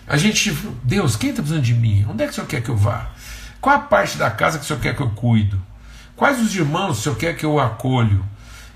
A 0.08 0.18
gente, 0.18 0.52
Deus, 0.84 1.16
quem 1.16 1.30
está 1.30 1.42
precisando 1.42 1.64
de 1.64 1.74
mim? 1.74 2.06
Onde 2.10 2.24
é 2.24 2.26
que 2.26 2.32
o 2.32 2.36
Senhor 2.36 2.48
quer 2.48 2.62
que 2.62 2.70
eu 2.70 2.78
vá? 2.78 3.12
Qual 3.60 3.76
a 3.76 3.80
parte 3.80 4.18
da 4.18 4.30
casa 4.30 4.58
que 4.58 4.66
o 4.66 4.68
Senhor 4.68 4.80
quer 4.80 4.96
que 4.96 5.02
eu 5.02 5.10
cuido? 5.12 5.62
Quais 6.16 6.40
os 6.42 6.56
irmãos 6.56 7.00
o 7.00 7.02
Senhor 7.02 7.16
quer 7.16 7.36
que 7.36 7.46
eu 7.46 7.60
acolho? 7.60 8.26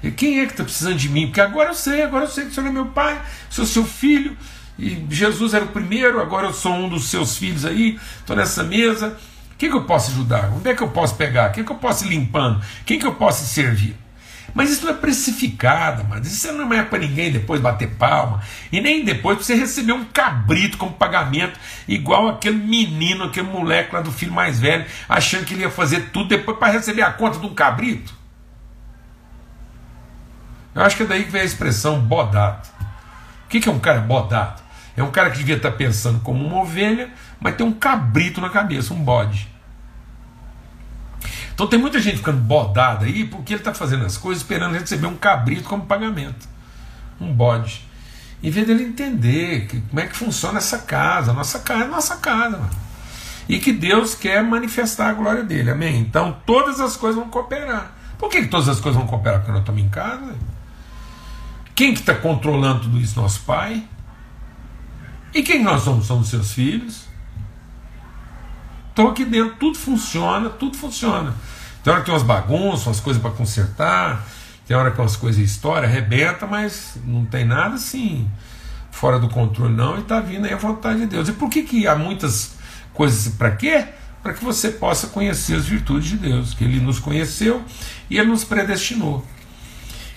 E 0.01 0.11
quem 0.11 0.39
é 0.39 0.45
que 0.45 0.51
está 0.51 0.63
precisando 0.63 0.97
de 0.97 1.09
mim? 1.09 1.27
Porque 1.27 1.41
agora 1.41 1.69
eu 1.69 1.73
sei, 1.73 2.03
agora 2.03 2.25
eu 2.25 2.29
sei 2.29 2.45
que 2.45 2.51
o 2.51 2.53
Senhor 2.53 2.67
é 2.67 2.71
meu 2.71 2.87
pai, 2.87 3.19
sou 3.49 3.65
seu 3.65 3.83
filho, 3.83 4.37
e 4.77 5.05
Jesus 5.09 5.53
era 5.53 5.65
o 5.65 5.69
primeiro, 5.69 6.21
agora 6.21 6.47
eu 6.47 6.53
sou 6.53 6.73
um 6.73 6.89
dos 6.89 7.05
seus 7.05 7.37
filhos 7.37 7.65
aí, 7.65 7.99
estou 8.19 8.35
nessa 8.35 8.63
mesa. 8.63 9.17
O 9.51 9.57
que, 9.57 9.67
eu 9.67 9.83
posso 9.83 10.11
ajudar? 10.11 10.51
Onde 10.51 10.69
é 10.69 10.75
que 10.75 10.83
eu 10.83 10.89
posso 10.89 11.15
pegar? 11.15 11.49
O 11.49 11.53
que, 11.53 11.63
que 11.63 11.71
eu 11.71 11.77
posso 11.77 12.05
ir 12.05 12.09
limpando? 12.09 12.61
Quem 12.85 12.99
que 12.99 13.07
eu 13.07 13.15
posso 13.15 13.45
servir? 13.45 13.95
Mas 14.55 14.71
isso 14.71 14.85
não 14.85 14.93
é 14.93 14.95
precificado, 14.95 16.05
mas 16.05 16.25
isso 16.25 16.49
não 16.53 16.73
é 16.73 16.81
para 16.81 16.97
ninguém 16.97 17.29
depois 17.29 17.59
bater 17.59 17.89
palma, 17.89 18.41
e 18.71 18.79
nem 18.79 19.03
depois 19.03 19.37
você 19.37 19.53
receber 19.53 19.91
um 19.91 20.05
cabrito 20.05 20.77
como 20.77 20.93
pagamento, 20.93 21.59
igual 21.85 22.29
aquele 22.29 22.55
menino, 22.55 23.25
aquele 23.25 23.49
moleque 23.49 23.93
lá 23.93 23.99
do 23.99 24.13
filho 24.13 24.31
mais 24.31 24.57
velho, 24.57 24.85
achando 25.09 25.43
que 25.43 25.53
ele 25.53 25.63
ia 25.63 25.69
fazer 25.69 26.09
tudo 26.11 26.29
depois 26.29 26.57
para 26.57 26.71
receber 26.71 27.01
a 27.01 27.11
conta 27.11 27.37
de 27.37 27.45
um 27.45 27.53
cabrito. 27.53 28.13
Eu 30.73 30.83
acho 30.83 30.95
que 30.95 31.03
é 31.03 31.05
daí 31.05 31.25
que 31.25 31.31
vem 31.31 31.41
a 31.41 31.45
expressão 31.45 31.99
bodado. 31.99 32.65
O 33.45 33.49
que 33.49 33.67
é 33.67 33.71
um 33.71 33.79
cara 33.79 33.99
bodado? 33.99 34.63
É 34.95 35.03
um 35.03 35.11
cara 35.11 35.31
que 35.31 35.37
devia 35.37 35.57
estar 35.57 35.71
pensando 35.71 36.21
como 36.21 36.45
uma 36.45 36.61
ovelha, 36.61 37.09
mas 37.41 37.57
tem 37.57 37.65
um 37.65 37.73
cabrito 37.73 38.39
na 38.39 38.49
cabeça, 38.49 38.93
um 38.93 39.03
bode. 39.03 39.53
Então 41.55 41.67
tem 41.67 41.79
muita 41.79 41.99
gente 42.01 42.17
ficando 42.17 42.37
bodada 42.37 43.05
aí 43.05 43.25
porque 43.25 43.53
ele 43.53 43.61
está 43.61 43.73
fazendo 43.73 44.05
as 44.05 44.17
coisas 44.17 44.43
esperando 44.43 44.73
receber 44.73 45.07
um 45.07 45.15
cabrito 45.15 45.63
como 45.63 45.85
pagamento, 45.85 46.47
um 47.19 47.33
bode. 47.33 47.87
Em 48.43 48.51
vez 48.51 48.67
dele 48.67 48.83
entender 48.83 49.65
que, 49.65 49.79
como 49.79 49.99
é 50.01 50.05
que 50.05 50.15
funciona 50.15 50.57
essa 50.57 50.79
casa, 50.79 51.31
nossa 51.31 51.59
casa 51.59 51.85
é 51.85 51.87
nossa 51.87 52.17
casa, 52.17 52.57
mano. 52.57 52.69
e 53.47 53.57
que 53.57 53.71
Deus 53.71 54.13
quer 54.13 54.43
manifestar 54.43 55.09
a 55.09 55.13
glória 55.13 55.43
dele, 55.43 55.71
amém? 55.71 55.97
Então 56.01 56.37
todas 56.45 56.81
as 56.81 56.97
coisas 56.97 57.17
vão 57.17 57.29
cooperar. 57.29 57.93
Por 58.19 58.29
que, 58.29 58.41
que 58.41 58.47
todas 58.47 58.67
as 58.67 58.81
coisas 58.81 58.99
vão 58.99 59.07
cooperar 59.07 59.39
quando 59.39 59.51
nós 59.51 59.59
estamos 59.61 59.81
em 59.81 59.89
casa? 59.89 60.35
Quem 61.73 61.93
que 61.93 62.01
está 62.01 62.15
controlando 62.15 62.81
tudo 62.81 62.99
isso? 62.99 63.19
Nosso 63.19 63.41
pai. 63.41 63.83
E 65.33 65.41
quem 65.41 65.63
nós 65.63 65.83
somos? 65.83 66.05
Somos 66.05 66.27
seus 66.27 66.51
filhos. 66.51 67.04
Então 68.95 69.09
aqui 69.09 69.25
dentro 69.25 69.57
tudo 69.57 69.77
funciona, 69.77 70.49
tudo 70.49 70.77
funciona. 70.77 71.33
Tem 71.83 71.91
hora 71.91 72.01
que 72.01 72.05
tem 72.05 72.15
umas 72.15 72.25
bagunças, 72.25 72.87
umas 72.87 73.01
coisas 73.01 73.21
para 73.21 73.31
consertar, 73.31 74.25
tem 74.65 74.77
hora 74.77 74.89
que 74.89 75.01
umas 75.01 75.17
coisas 75.17 75.43
história, 75.43 75.85
arrebenta, 75.85 76.47
mas 76.47 76.97
não 77.05 77.25
tem 77.25 77.43
nada 77.43 77.75
assim 77.75 78.25
fora 78.89 79.19
do 79.19 79.27
controle 79.27 79.73
não, 79.73 79.97
e 79.97 79.99
está 79.99 80.21
vindo 80.21 80.45
aí 80.45 80.53
a 80.53 80.57
vontade 80.57 81.01
de 81.01 81.07
Deus. 81.07 81.27
E 81.27 81.33
por 81.33 81.49
que, 81.49 81.63
que 81.63 81.85
há 81.85 81.93
muitas 81.93 82.55
coisas 82.93 83.33
para 83.33 83.51
quê? 83.51 83.83
Para 84.23 84.33
que 84.33 84.41
você 84.41 84.69
possa 84.69 85.07
conhecer 85.07 85.55
as 85.57 85.65
virtudes 85.65 86.11
de 86.11 86.17
Deus, 86.17 86.53
que 86.53 86.63
Ele 86.63 86.79
nos 86.79 86.97
conheceu 86.97 87.61
e 88.09 88.17
Ele 88.17 88.29
nos 88.29 88.45
predestinou. 88.45 89.27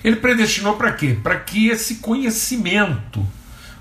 Ele 0.04 0.14
predestinou 0.14 0.76
para 0.76 0.92
quê? 0.92 1.18
Para 1.20 1.34
que 1.34 1.66
esse 1.66 1.96
conhecimento 1.96 3.26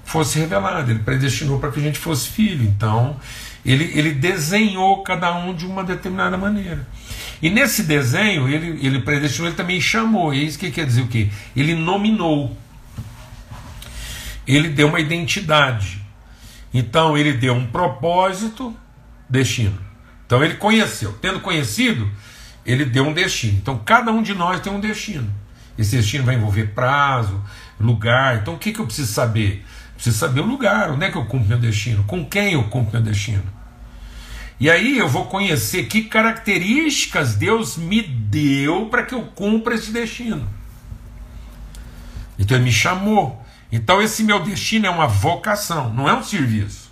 fosse 0.03 0.39
revelado. 0.39 0.89
Ele 0.89 1.03
predestinou 1.03 1.59
para 1.59 1.71
que 1.71 1.79
a 1.79 1.83
gente 1.83 1.99
fosse 1.99 2.29
filho. 2.29 2.63
Então, 2.63 3.17
ele, 3.65 3.91
ele 3.93 4.11
desenhou 4.11 5.03
cada 5.03 5.35
um 5.35 5.53
de 5.53 5.65
uma 5.65 5.83
determinada 5.83 6.37
maneira. 6.37 6.87
E 7.41 7.49
nesse 7.49 7.83
desenho, 7.83 8.47
ele, 8.47 8.85
ele 8.85 9.01
predestinou, 9.01 9.47
ele 9.47 9.55
também 9.55 9.79
chamou. 9.79 10.33
E 10.33 10.45
isso 10.45 10.57
que 10.57 10.71
quer 10.71 10.85
dizer 10.85 11.01
o 11.01 11.07
quê? 11.07 11.29
Ele 11.55 11.75
nominou. 11.75 12.57
Ele 14.47 14.69
deu 14.69 14.87
uma 14.87 14.99
identidade. 14.99 16.01
Então, 16.73 17.17
ele 17.17 17.33
deu 17.33 17.53
um 17.53 17.67
propósito, 17.67 18.75
destino. 19.29 19.77
Então, 20.25 20.43
ele 20.43 20.55
conheceu. 20.55 21.13
Tendo 21.21 21.39
conhecido, 21.39 22.09
ele 22.65 22.85
deu 22.85 23.05
um 23.05 23.13
destino. 23.13 23.57
Então, 23.57 23.77
cada 23.85 24.11
um 24.11 24.21
de 24.21 24.33
nós 24.33 24.59
tem 24.59 24.71
um 24.71 24.79
destino. 24.79 25.31
Esse 25.77 25.95
destino 25.95 26.23
vai 26.23 26.35
envolver 26.35 26.73
prazo, 26.73 27.41
lugar. 27.79 28.37
Então, 28.37 28.55
o 28.55 28.57
que, 28.57 28.71
que 28.71 28.79
eu 28.79 28.85
preciso 28.85 29.13
saber? 29.13 29.63
Preciso 29.97 30.19
saber 30.19 30.41
o 30.41 30.45
lugar, 30.45 30.91
onde 30.91 31.05
é 31.05 31.11
que 31.11 31.17
eu 31.17 31.25
cumpro 31.25 31.49
meu 31.49 31.57
destino, 31.57 32.03
com 32.03 32.23
quem 32.23 32.53
eu 32.53 32.63
cumpro 32.65 32.93
meu 32.93 33.01
destino. 33.01 33.43
E 34.59 34.69
aí 34.69 34.97
eu 34.97 35.09
vou 35.09 35.25
conhecer 35.25 35.87
que 35.87 36.03
características 36.03 37.35
Deus 37.35 37.77
me 37.77 38.03
deu 38.03 38.85
para 38.85 39.03
que 39.03 39.15
eu 39.15 39.23
cumpra 39.23 39.73
esse 39.73 39.91
destino. 39.91 40.47
Então 42.37 42.55
ele 42.55 42.65
me 42.65 42.71
chamou. 42.71 43.43
Então 43.71 43.99
esse 43.99 44.23
meu 44.23 44.39
destino 44.39 44.85
é 44.85 44.89
uma 44.89 45.07
vocação, 45.07 45.91
não 45.91 46.07
é 46.07 46.13
um 46.13 46.23
serviço. 46.23 46.91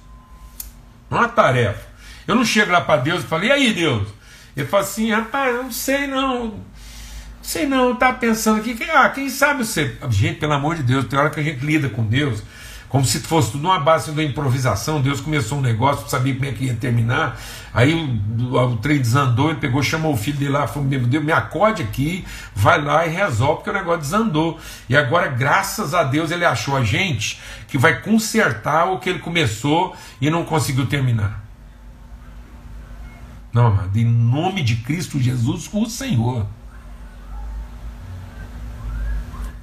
Não 1.08 1.20
é 1.20 1.22
uma 1.22 1.30
tarefa. 1.30 1.88
Eu 2.28 2.34
não 2.34 2.44
chego 2.44 2.72
lá 2.72 2.82
para 2.82 3.02
Deus 3.02 3.24
e 3.24 3.28
falo, 3.28 3.46
e 3.46 3.52
aí 3.52 3.72
Deus? 3.72 4.08
Ele 4.58 4.68
fala 4.68 4.82
assim, 4.82 5.12
rapaz, 5.12 5.56
eu 5.56 5.64
não 5.64 5.72
sei 5.72 6.08
não. 6.08 6.60
Sei 7.40 7.68
não, 7.68 7.96
tá 7.96 8.12
pensando 8.12 8.60
aqui, 8.60 8.76
ah, 8.92 9.10
quem 9.10 9.30
sabe 9.30 9.64
você. 9.64 9.96
Gente, 10.10 10.40
pelo 10.40 10.54
amor 10.54 10.76
de 10.76 10.82
Deus, 10.82 11.06
tem 11.06 11.20
hora 11.20 11.30
que 11.30 11.40
a 11.40 11.44
gente 11.44 11.64
lida 11.64 11.88
com 11.88 12.04
Deus 12.04 12.42
como 12.90 13.04
se 13.04 13.20
fosse 13.20 13.52
tudo 13.52 13.68
uma 13.68 13.80
base 13.80 14.12
da 14.12 14.24
improvisação. 14.24 15.02
Deus 15.02 15.20
começou 15.20 15.58
um 15.58 15.62
negócio, 15.62 16.08
sabia 16.10 16.34
como 16.34 16.46
é 16.46 16.52
que 16.52 16.66
ia 16.66 16.74
terminar. 16.74 17.40
Aí 17.74 17.94
o, 17.94 18.56
o, 18.56 18.78
trem 18.78 19.00
desandou, 19.00 19.50
ele 19.50 19.60
pegou, 19.60 19.84
chamou 19.84 20.14
o 20.14 20.18
filho 20.18 20.38
dele 20.38 20.52
lá, 20.52 20.68
falou: 20.68 20.88
Meu 20.88 21.02
Deus, 21.02 21.24
me 21.24 21.32
acorde 21.32 21.84
aqui, 21.84 22.26
vai 22.56 22.82
lá 22.82 23.06
e 23.06 23.10
resolve, 23.10 23.56
porque 23.56 23.70
o 23.70 23.74
negócio 23.74 24.02
desandou. 24.02 24.60
E 24.88 24.96
agora, 24.96 25.28
graças 25.28 25.94
a 25.94 26.04
Deus, 26.04 26.32
ele 26.32 26.46
achou 26.46 26.78
a 26.78 26.84
gente 26.84 27.40
que 27.68 27.78
vai 27.78 28.02
consertar 28.02 28.86
o 28.86 29.00
que 29.00 29.10
ele 29.10 29.20
começou 29.20 29.96
e 30.22 30.30
não 30.30 30.46
conseguiu 30.46 30.86
terminar. 30.86 31.44
Não, 33.52 33.68
amado, 33.68 33.98
em 33.98 34.06
nome 34.06 34.62
de 34.64 34.76
Cristo 34.78 35.20
Jesus, 35.20 35.70
o 35.72 35.86
Senhor. 35.86 36.46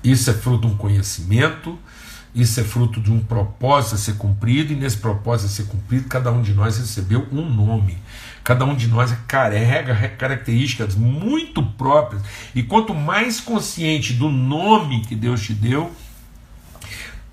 Isso 0.03 0.31
é 0.31 0.35
fruto 0.35 0.67
de 0.67 0.75
um 0.75 0.77
conhecimento 0.77 1.79
Isso 2.35 2.61
é 2.61 2.65
fruto 2.65 2.99
de 2.99 3.13
um 3.13 3.21
propósito 3.21 3.95
a 3.95 3.99
ser 3.99 4.15
cumprido, 4.15 4.73
e 4.73 4.77
nesse 4.77 4.97
propósito 4.97 5.47
a 5.47 5.51
ser 5.51 5.65
cumprido, 5.65 6.09
cada 6.09 6.33
um 6.33 6.41
de 6.41 6.55
nós 6.55 6.79
recebeu 6.79 7.29
um 7.31 7.45
nome. 7.49 7.99
Cada 8.43 8.65
um 8.65 8.75
de 8.75 8.89
nós 8.89 9.15
carrega 9.29 10.09
características 10.09 10.95
muito 10.95 11.63
próprias. 11.63 12.23
E 12.55 12.63
quanto 12.63 12.95
mais 12.95 13.39
consciente 13.39 14.15
do 14.15 14.31
nome 14.31 15.03
que 15.03 15.15
Deus 15.15 15.43
te 15.43 15.53
deu, 15.53 15.95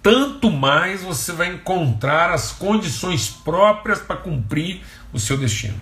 tanto 0.04 0.52
mais 0.52 1.02
você 1.02 1.32
vai 1.32 1.54
encontrar 1.54 2.32
as 2.32 2.52
condições 2.52 3.30
próprias 3.30 4.00
para 4.00 4.18
cumprir 4.18 4.82
o 5.14 5.20
seu 5.20 5.38
destino. 5.38 5.80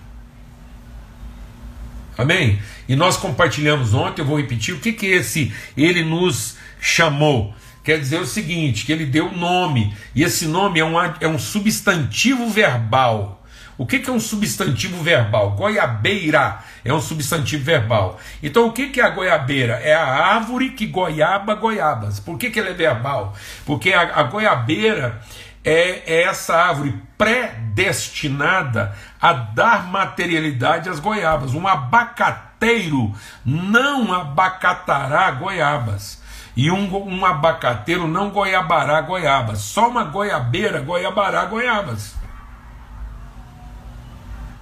Amém? 2.16 2.60
E 2.88 2.96
nós 2.96 3.16
compartilhamos 3.16 3.94
ontem, 3.94 4.22
eu 4.22 4.26
vou 4.26 4.38
repetir, 4.38 4.74
o 4.74 4.80
que, 4.80 4.92
que 4.92 5.06
esse 5.06 5.52
ele 5.76 6.02
nos 6.02 6.56
chamou? 6.80 7.54
Quer 7.88 8.00
dizer 8.00 8.20
o 8.20 8.26
seguinte: 8.26 8.84
que 8.84 8.92
ele 8.92 9.06
deu 9.06 9.32
nome, 9.32 9.96
e 10.14 10.22
esse 10.22 10.46
nome 10.46 10.78
é 10.78 10.84
um, 10.84 11.00
é 11.22 11.26
um 11.26 11.38
substantivo 11.38 12.46
verbal. 12.50 13.42
O 13.78 13.86
que, 13.86 13.98
que 13.98 14.10
é 14.10 14.12
um 14.12 14.20
substantivo 14.20 15.02
verbal? 15.02 15.52
Goiabeira 15.52 16.58
é 16.84 16.92
um 16.92 17.00
substantivo 17.00 17.64
verbal. 17.64 18.20
Então, 18.42 18.66
o 18.66 18.72
que, 18.72 18.88
que 18.88 19.00
é 19.00 19.04
a 19.04 19.08
goiabeira? 19.08 19.76
É 19.76 19.94
a 19.94 20.04
árvore 20.04 20.72
que 20.72 20.84
goiaba 20.84 21.54
goiabas. 21.54 22.20
Por 22.20 22.36
que, 22.36 22.50
que 22.50 22.60
ela 22.60 22.68
é 22.68 22.74
verbal? 22.74 23.34
Porque 23.64 23.90
a, 23.94 24.20
a 24.20 24.22
goiabeira 24.24 25.22
é, 25.64 26.02
é 26.06 26.22
essa 26.24 26.56
árvore 26.56 26.94
predestinada 27.16 28.94
a 29.18 29.32
dar 29.32 29.90
materialidade 29.90 30.90
às 30.90 31.00
goiabas. 31.00 31.54
Um 31.54 31.66
abacateiro 31.66 33.14
não 33.46 34.12
abacatará 34.12 35.30
goiabas. 35.30 36.27
E 36.58 36.72
um, 36.72 36.92
um 37.06 37.24
abacateiro 37.24 38.08
não 38.08 38.30
goiabará 38.30 39.00
goiabas. 39.00 39.60
Só 39.60 39.88
uma 39.88 40.02
goiabeira 40.02 40.80
goiabará 40.80 41.44
goiabas. 41.44 42.16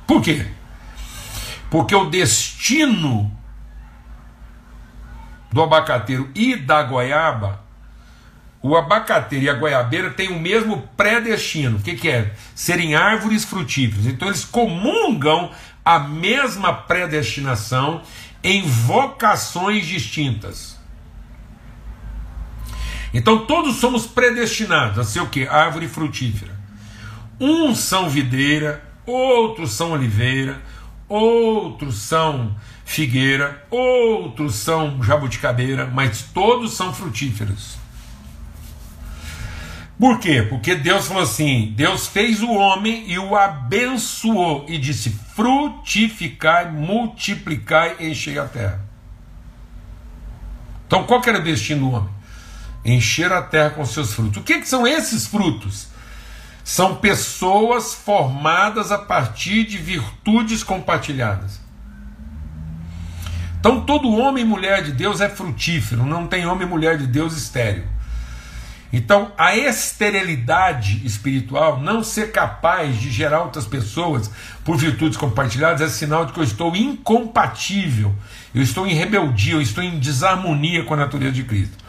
Por 0.07 0.21
quê? 0.21 0.47
Porque 1.71 1.95
o 1.95 2.11
destino 2.11 3.35
do 5.51 5.63
abacateiro 5.63 6.31
e 6.35 6.55
da 6.55 6.83
goiaba, 6.83 7.65
o 8.61 8.77
abacateiro 8.77 9.47
e 9.47 9.49
a 9.49 9.55
goiabeira 9.55 10.11
têm 10.11 10.29
o 10.29 10.39
mesmo 10.39 10.87
predestino. 10.99 11.79
O 11.79 11.83
que, 11.83 11.95
que 11.95 12.11
é? 12.11 12.35
Serem 12.55 12.95
árvores 12.95 13.43
frutíferas. 13.43 14.05
Então 14.05 14.29
eles 14.29 14.45
comungam 14.45 15.51
a 15.83 15.99
mesma 15.99 16.75
predestinação 16.75 18.03
em 18.45 18.61
vocações 18.61 19.87
distintas. 19.87 20.76
Então 23.17 23.47
todos 23.47 23.77
somos 23.77 24.07
predestinados 24.07 24.99
a 24.99 25.05
ser 25.05 25.21
o 25.21 25.29
que? 25.29 25.49
Árvore 25.49 25.89
frutífera. 25.89 26.55
Uns 27.41 27.79
são 27.79 28.11
videira, 28.11 28.85
outros 29.07 29.73
são 29.73 29.93
oliveira, 29.93 30.61
outros 31.09 31.97
são 31.97 32.55
figueira, 32.85 33.67
outros 33.71 34.57
são 34.57 35.03
jabuticabeira, 35.03 35.87
mas 35.87 36.25
todos 36.35 36.75
são 36.75 36.93
frutíferos. 36.93 37.79
Por 39.99 40.19
quê? 40.19 40.43
Porque 40.43 40.75
Deus 40.75 41.07
falou 41.07 41.23
assim: 41.23 41.73
Deus 41.75 42.07
fez 42.07 42.43
o 42.43 42.53
homem 42.53 43.11
e 43.11 43.19
o 43.19 43.35
abençoou 43.35 44.67
e 44.69 44.77
disse: 44.77 45.09
frutificai, 45.35 46.71
multiplicai, 46.71 47.97
enchei 47.99 48.39
a 48.39 48.45
terra. 48.45 48.85
Então, 50.87 51.05
qual 51.05 51.23
que 51.23 51.31
era 51.31 51.39
o 51.39 51.43
destino 51.43 51.89
do 51.89 51.97
homem? 51.97 52.16
Encher 52.87 53.33
a 53.33 53.43
terra 53.43 53.71
com 53.71 53.85
seus 53.85 54.15
frutos. 54.15 54.39
O 54.39 54.45
que, 54.45 54.61
que 54.61 54.69
são 54.69 54.87
esses 54.87 55.27
frutos? 55.27 55.89
São 56.63 56.97
pessoas 56.97 57.95
formadas 57.95 58.93
a 58.93 58.99
partir 58.99 59.65
de 59.65 59.77
virtudes 59.77 60.63
compartilhadas. 60.63 61.61
Então, 63.59 63.81
todo 63.81 64.17
homem 64.17 64.45
e 64.45 64.47
mulher 64.47 64.85
de 64.85 64.93
Deus 64.93 65.21
é 65.21 65.29
frutífero, 65.29 66.07
não 66.07 66.29
tem 66.29 66.47
homem 66.47 66.67
e 66.67 66.71
mulher 66.71 66.97
de 66.97 67.07
Deus 67.07 67.37
estéreo. 67.37 67.85
Então, 68.93 69.33
a 69.37 69.57
esterilidade 69.57 71.05
espiritual, 71.05 71.81
não 71.81 72.05
ser 72.05 72.31
capaz 72.31 73.01
de 73.01 73.11
gerar 73.11 73.43
outras 73.43 73.67
pessoas 73.67 74.31
por 74.65 74.77
virtudes 74.77 75.17
compartilhadas, 75.17 75.81
é 75.81 75.89
sinal 75.89 76.25
de 76.25 76.33
que 76.33 76.39
eu 76.39 76.45
estou 76.45 76.77
incompatível, 76.77 78.15
eu 78.55 78.63
estou 78.63 78.87
em 78.87 78.95
rebeldia, 78.95 79.55
eu 79.55 79.61
estou 79.61 79.83
em 79.83 79.99
desarmonia 79.99 80.85
com 80.85 80.95
a 80.95 80.99
natureza 80.99 81.33
de 81.33 81.43
Cristo. 81.43 81.86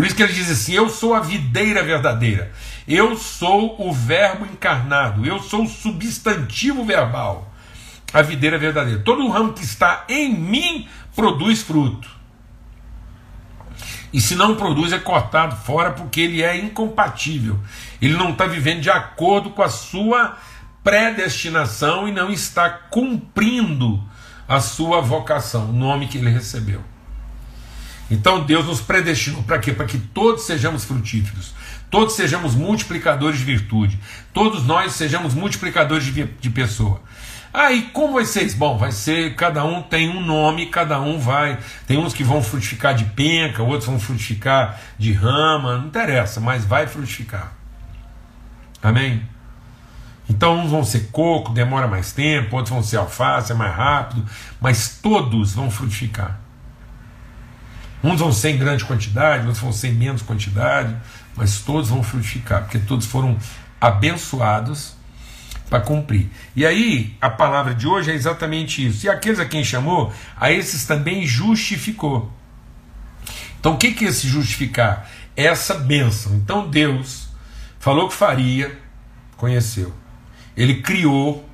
Por 0.00 0.06
isso 0.06 0.16
que 0.16 0.22
ele 0.22 0.32
diz 0.32 0.50
assim: 0.50 0.72
Eu 0.72 0.88
sou 0.88 1.12
a 1.12 1.20
videira 1.20 1.82
verdadeira. 1.82 2.50
Eu 2.88 3.18
sou 3.18 3.86
o 3.86 3.92
verbo 3.92 4.46
encarnado, 4.46 5.26
eu 5.26 5.40
sou 5.40 5.64
o 5.64 5.68
substantivo 5.68 6.86
verbal, 6.86 7.52
a 8.10 8.22
videira 8.22 8.56
verdadeira. 8.56 9.02
Todo 9.02 9.28
ramo 9.28 9.52
que 9.52 9.62
está 9.62 10.06
em 10.08 10.34
mim 10.34 10.88
produz 11.14 11.60
fruto. 11.60 12.08
E 14.10 14.22
se 14.22 14.34
não 14.34 14.56
produz, 14.56 14.90
é 14.90 14.98
cortado 14.98 15.54
fora 15.54 15.90
porque 15.90 16.22
ele 16.22 16.42
é 16.42 16.56
incompatível. 16.56 17.60
Ele 18.00 18.14
não 18.16 18.30
está 18.30 18.46
vivendo 18.46 18.80
de 18.80 18.88
acordo 18.88 19.50
com 19.50 19.62
a 19.62 19.68
sua 19.68 20.38
predestinação 20.82 22.08
e 22.08 22.12
não 22.12 22.30
está 22.30 22.70
cumprindo 22.70 24.02
a 24.48 24.60
sua 24.60 25.02
vocação, 25.02 25.68
o 25.68 25.72
nome 25.74 26.08
que 26.08 26.16
ele 26.16 26.30
recebeu. 26.30 26.89
Então 28.10 28.44
Deus 28.44 28.66
nos 28.66 28.80
predestinou 28.80 29.42
para 29.42 29.58
quê? 29.58 29.72
Para 29.72 29.86
que 29.86 29.98
todos 29.98 30.42
sejamos 30.44 30.84
frutíferos 30.84 31.54
todos 31.90 32.14
sejamos 32.14 32.54
multiplicadores 32.54 33.40
de 33.40 33.44
virtude, 33.44 33.98
todos 34.32 34.64
nós 34.64 34.92
sejamos 34.92 35.34
multiplicadores 35.34 36.04
de, 36.04 36.24
de 36.24 36.50
pessoa. 36.50 37.02
Aí 37.52 37.86
ah, 37.88 37.90
como 37.92 38.14
vai 38.14 38.24
ser 38.24 38.44
isso? 38.44 38.56
Bom, 38.56 38.78
vai 38.78 38.92
ser, 38.92 39.34
cada 39.34 39.64
um 39.64 39.82
tem 39.82 40.08
um 40.08 40.24
nome, 40.24 40.66
cada 40.66 41.00
um 41.00 41.18
vai. 41.18 41.58
Tem 41.84 41.98
uns 41.98 42.14
que 42.14 42.22
vão 42.22 42.40
frutificar 42.40 42.94
de 42.94 43.04
penca, 43.06 43.60
outros 43.64 43.86
vão 43.86 43.98
frutificar 43.98 44.80
de 44.96 45.12
rama, 45.12 45.76
não 45.76 45.88
interessa, 45.88 46.38
mas 46.38 46.64
vai 46.64 46.86
frutificar. 46.86 47.52
Amém? 48.80 49.28
Então 50.28 50.60
uns 50.60 50.70
vão 50.70 50.84
ser 50.84 51.08
coco, 51.10 51.52
demora 51.52 51.88
mais 51.88 52.12
tempo, 52.12 52.54
outros 52.54 52.72
vão 52.72 52.84
ser 52.84 52.98
alface, 52.98 53.50
é 53.50 53.54
mais 53.56 53.74
rápido, 53.74 54.24
mas 54.60 55.00
todos 55.02 55.52
vão 55.52 55.68
frutificar. 55.72 56.39
Uns 58.02 58.20
vão 58.20 58.32
ser 58.32 58.50
em 58.50 58.58
grande 58.58 58.84
quantidade, 58.84 59.46
outros 59.46 59.62
vão 59.62 59.72
ser 59.72 59.88
em 59.88 59.94
menos 59.94 60.22
quantidade, 60.22 60.96
mas 61.36 61.60
todos 61.60 61.90
vão 61.90 62.02
frutificar, 62.02 62.62
porque 62.62 62.78
todos 62.78 63.06
foram 63.06 63.38
abençoados 63.80 64.94
para 65.70 65.80
cumprir. 65.80 66.28
E 66.56 66.66
aí, 66.66 67.16
a 67.20 67.30
palavra 67.30 67.74
de 67.74 67.86
hoje 67.86 68.10
é 68.10 68.14
exatamente 68.14 68.84
isso. 68.84 69.06
E 69.06 69.08
aqueles 69.08 69.38
a 69.38 69.46
quem 69.46 69.62
chamou, 69.62 70.12
a 70.36 70.50
esses 70.50 70.84
também 70.84 71.24
justificou. 71.24 72.30
Então, 73.58 73.74
o 73.74 73.78
que, 73.78 73.92
que 73.92 74.04
é 74.04 74.08
esse 74.08 74.26
justificar? 74.26 75.08
Essa 75.36 75.74
bênção. 75.74 76.34
Então, 76.34 76.68
Deus 76.68 77.28
falou 77.78 78.08
que 78.08 78.14
faria, 78.14 78.76
conheceu. 79.36 79.94
Ele 80.56 80.82
criou, 80.82 81.48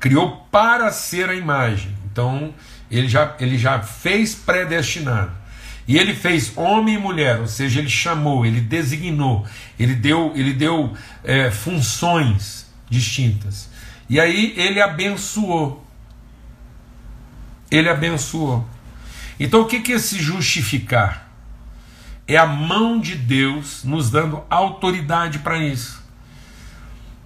criou 0.00 0.46
para 0.50 0.90
ser 0.90 1.28
a 1.28 1.34
imagem. 1.34 1.94
Então, 2.10 2.54
ele 2.90 3.08
já, 3.08 3.34
ele 3.40 3.58
já 3.58 3.80
fez 3.82 4.34
predestinado. 4.34 5.32
E 5.88 5.96
ele 5.96 6.14
fez 6.14 6.52
homem 6.56 6.96
e 6.96 6.98
mulher, 6.98 7.38
ou 7.40 7.46
seja, 7.46 7.78
ele 7.78 7.88
chamou, 7.88 8.44
ele 8.44 8.60
designou, 8.60 9.46
ele 9.78 9.94
deu, 9.94 10.32
ele 10.34 10.52
deu 10.52 10.92
é, 11.22 11.50
funções 11.50 12.66
distintas. 12.90 13.70
E 14.08 14.18
aí 14.18 14.52
ele 14.56 14.80
abençoou. 14.80 15.84
Ele 17.70 17.88
abençoou. 17.88 18.66
Então 19.38 19.62
o 19.62 19.66
que, 19.66 19.80
que 19.80 19.92
é 19.92 19.98
se 19.98 20.18
justificar? 20.18 21.30
É 22.26 22.36
a 22.36 22.46
mão 22.46 22.98
de 22.98 23.14
Deus 23.14 23.84
nos 23.84 24.10
dando 24.10 24.42
autoridade 24.50 25.38
para 25.38 25.58
isso. 25.58 26.02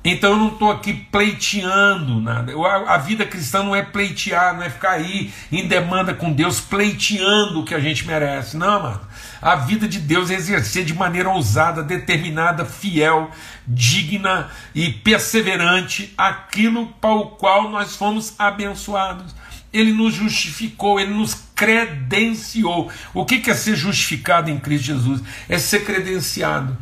Então 0.03 0.31
eu 0.31 0.37
não 0.39 0.49
estou 0.49 0.71
aqui 0.71 0.95
pleiteando 0.95 2.21
nada. 2.23 2.53
A, 2.89 2.97
vida 2.97 3.27
cristã 3.27 3.63
não 3.63 3.77
é 3.77 3.83
pleitear, 3.83 4.57
não 4.57 4.63
é 4.63 4.71
ficar 4.71 4.93
aí 4.93 5.31
em 5.53 5.69
demanda 5.69 6.15
com 6.15 6.33
Deus, 6.33 6.59
pleiteando 6.59 7.61
o 7.61 7.65
que 7.65 7.75
a 7.75 7.81
gente 7.81 8.07
merece. 8.07 8.57
Não, 8.57 8.83
mano. 8.83 9.01
A 9.43 9.57
vida 9.57 9.87
de 9.87 9.99
Deus 9.99 10.31
é 10.31 10.35
exercer 10.35 10.87
de 10.87 10.95
maneira 10.95 11.29
ousada, 11.29 11.83
determinada, 11.83 12.65
fiel, 12.65 13.31
digna 13.67 14.51
e 14.75 14.91
perseverante 14.91 16.15
aquilo 16.17 16.87
para 17.01 17.15
o 17.15 17.27
qual 17.33 17.71
nós 17.71 17.95
fomos 17.95 18.35
abençoados. 18.39 19.35
Ele 19.71 19.93
nos 19.93 20.15
justificou, 20.15 20.99
ele 20.99 21.13
nos 21.13 21.35
credenciou. 21.55 22.91
O 23.13 23.27
que 23.27 23.51
é 23.51 23.55
ser 23.55 23.77
justificado 23.77 24.51
em 24.51 24.59
Cristo 24.59 24.87
Jesus? 24.87 25.23
É 25.47 25.59
ser 25.59 25.85
credenciado. 25.85 26.77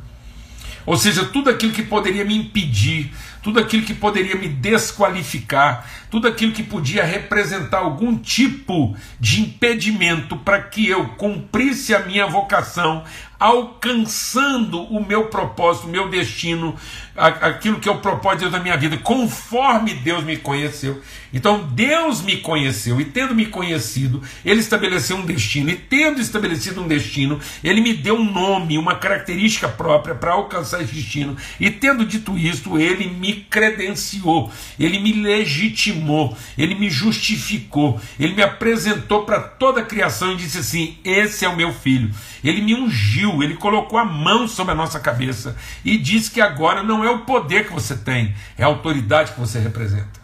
Ou 0.88 0.96
seja, 0.96 1.22
tudo 1.22 1.50
aquilo 1.50 1.70
que 1.70 1.82
poderia 1.82 2.24
me 2.24 2.34
impedir, 2.34 3.12
tudo 3.42 3.60
aquilo 3.60 3.84
que 3.84 3.92
poderia 3.92 4.34
me 4.36 4.48
desqualificar, 4.48 5.86
tudo 6.10 6.26
aquilo 6.26 6.52
que 6.52 6.62
podia 6.62 7.04
representar 7.04 7.80
algum 7.80 8.16
tipo 8.16 8.96
de 9.20 9.42
impedimento 9.42 10.34
para 10.38 10.62
que 10.62 10.88
eu 10.88 11.08
cumprisse 11.08 11.94
a 11.94 11.98
minha 11.98 12.26
vocação, 12.26 13.04
alcançando 13.38 14.82
o 14.82 15.04
meu 15.04 15.26
propósito, 15.26 15.86
o 15.86 15.90
meu 15.90 16.08
destino, 16.08 16.74
aquilo 17.16 17.78
que 17.78 17.88
é 17.88 17.92
o 17.92 17.98
propósito 17.98 18.50
da 18.50 18.58
minha 18.58 18.76
vida, 18.76 18.96
conforme 18.96 19.94
Deus 19.94 20.24
me 20.24 20.36
conheceu. 20.36 21.00
Então 21.32 21.68
Deus 21.72 22.22
me 22.22 22.38
conheceu 22.38 23.00
e 23.00 23.04
tendo 23.04 23.34
me 23.34 23.46
conhecido, 23.46 24.22
Ele 24.44 24.60
estabeleceu 24.60 25.16
um 25.16 25.26
destino, 25.26 25.70
e 25.70 25.76
tendo 25.76 26.20
estabelecido 26.20 26.82
um 26.82 26.88
destino, 26.88 27.38
Ele 27.62 27.80
me 27.80 27.94
deu 27.94 28.16
um 28.16 28.32
nome, 28.32 28.78
uma 28.78 28.94
característica 28.94 29.68
própria 29.68 30.14
para 30.14 30.32
alcançar 30.32 30.82
esse 30.82 30.94
destino, 30.94 31.36
e 31.60 31.70
tendo 31.70 32.04
dito 32.04 32.36
isto, 32.38 32.78
Ele 32.78 33.08
me 33.08 33.34
credenciou, 33.34 34.50
Ele 34.78 34.98
me 34.98 35.12
legitimou, 35.12 36.36
Ele 36.56 36.74
me 36.74 36.88
justificou, 36.88 38.00
Ele 38.18 38.34
me 38.34 38.42
apresentou 38.42 39.24
para 39.24 39.40
toda 39.40 39.80
a 39.80 39.84
criação 39.84 40.32
e 40.32 40.36
disse 40.36 40.58
assim: 40.58 40.96
Esse 41.04 41.44
é 41.44 41.48
o 41.48 41.56
meu 41.56 41.72
filho. 41.72 42.10
Ele 42.42 42.62
me 42.62 42.74
ungiu, 42.74 43.27
ele 43.42 43.56
colocou 43.56 43.98
a 43.98 44.04
mão 44.04 44.48
sobre 44.48 44.72
a 44.72 44.74
nossa 44.74 44.98
cabeça 44.98 45.56
e 45.84 45.98
disse 45.98 46.30
que 46.30 46.40
agora 46.40 46.82
não 46.82 47.04
é 47.04 47.10
o 47.10 47.20
poder 47.20 47.66
que 47.66 47.72
você 47.72 47.96
tem, 47.96 48.34
é 48.56 48.64
a 48.64 48.66
autoridade 48.66 49.32
que 49.32 49.40
você 49.40 49.58
representa. 49.58 50.18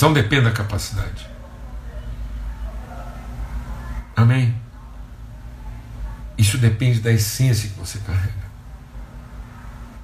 Não 0.00 0.12
depende 0.12 0.44
da 0.44 0.52
capacidade. 0.52 1.28
Amém? 4.16 4.54
Isso 6.36 6.56
depende 6.56 7.00
da 7.00 7.10
essência 7.10 7.68
que 7.68 7.78
você 7.78 7.98
carrega. 7.98 8.48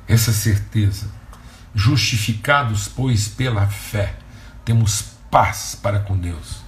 Essa 0.08 0.32
certeza. 0.32 1.08
Justificados, 1.74 2.88
pois, 2.88 3.28
pela 3.28 3.68
fé, 3.68 4.16
temos 4.64 5.02
paz 5.30 5.78
para 5.80 6.00
com 6.00 6.18
Deus 6.18 6.63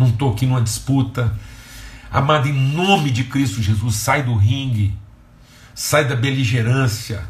não 0.00 0.08
estou 0.08 0.32
aqui 0.32 0.46
numa 0.46 0.62
disputa. 0.62 1.36
Amado, 2.10 2.48
em 2.48 2.52
nome 2.52 3.10
de 3.10 3.24
Cristo 3.24 3.62
Jesus, 3.62 3.96
sai 3.96 4.22
do 4.22 4.34
ringue, 4.34 4.96
sai 5.74 6.06
da 6.06 6.16
beligerância, 6.16 7.22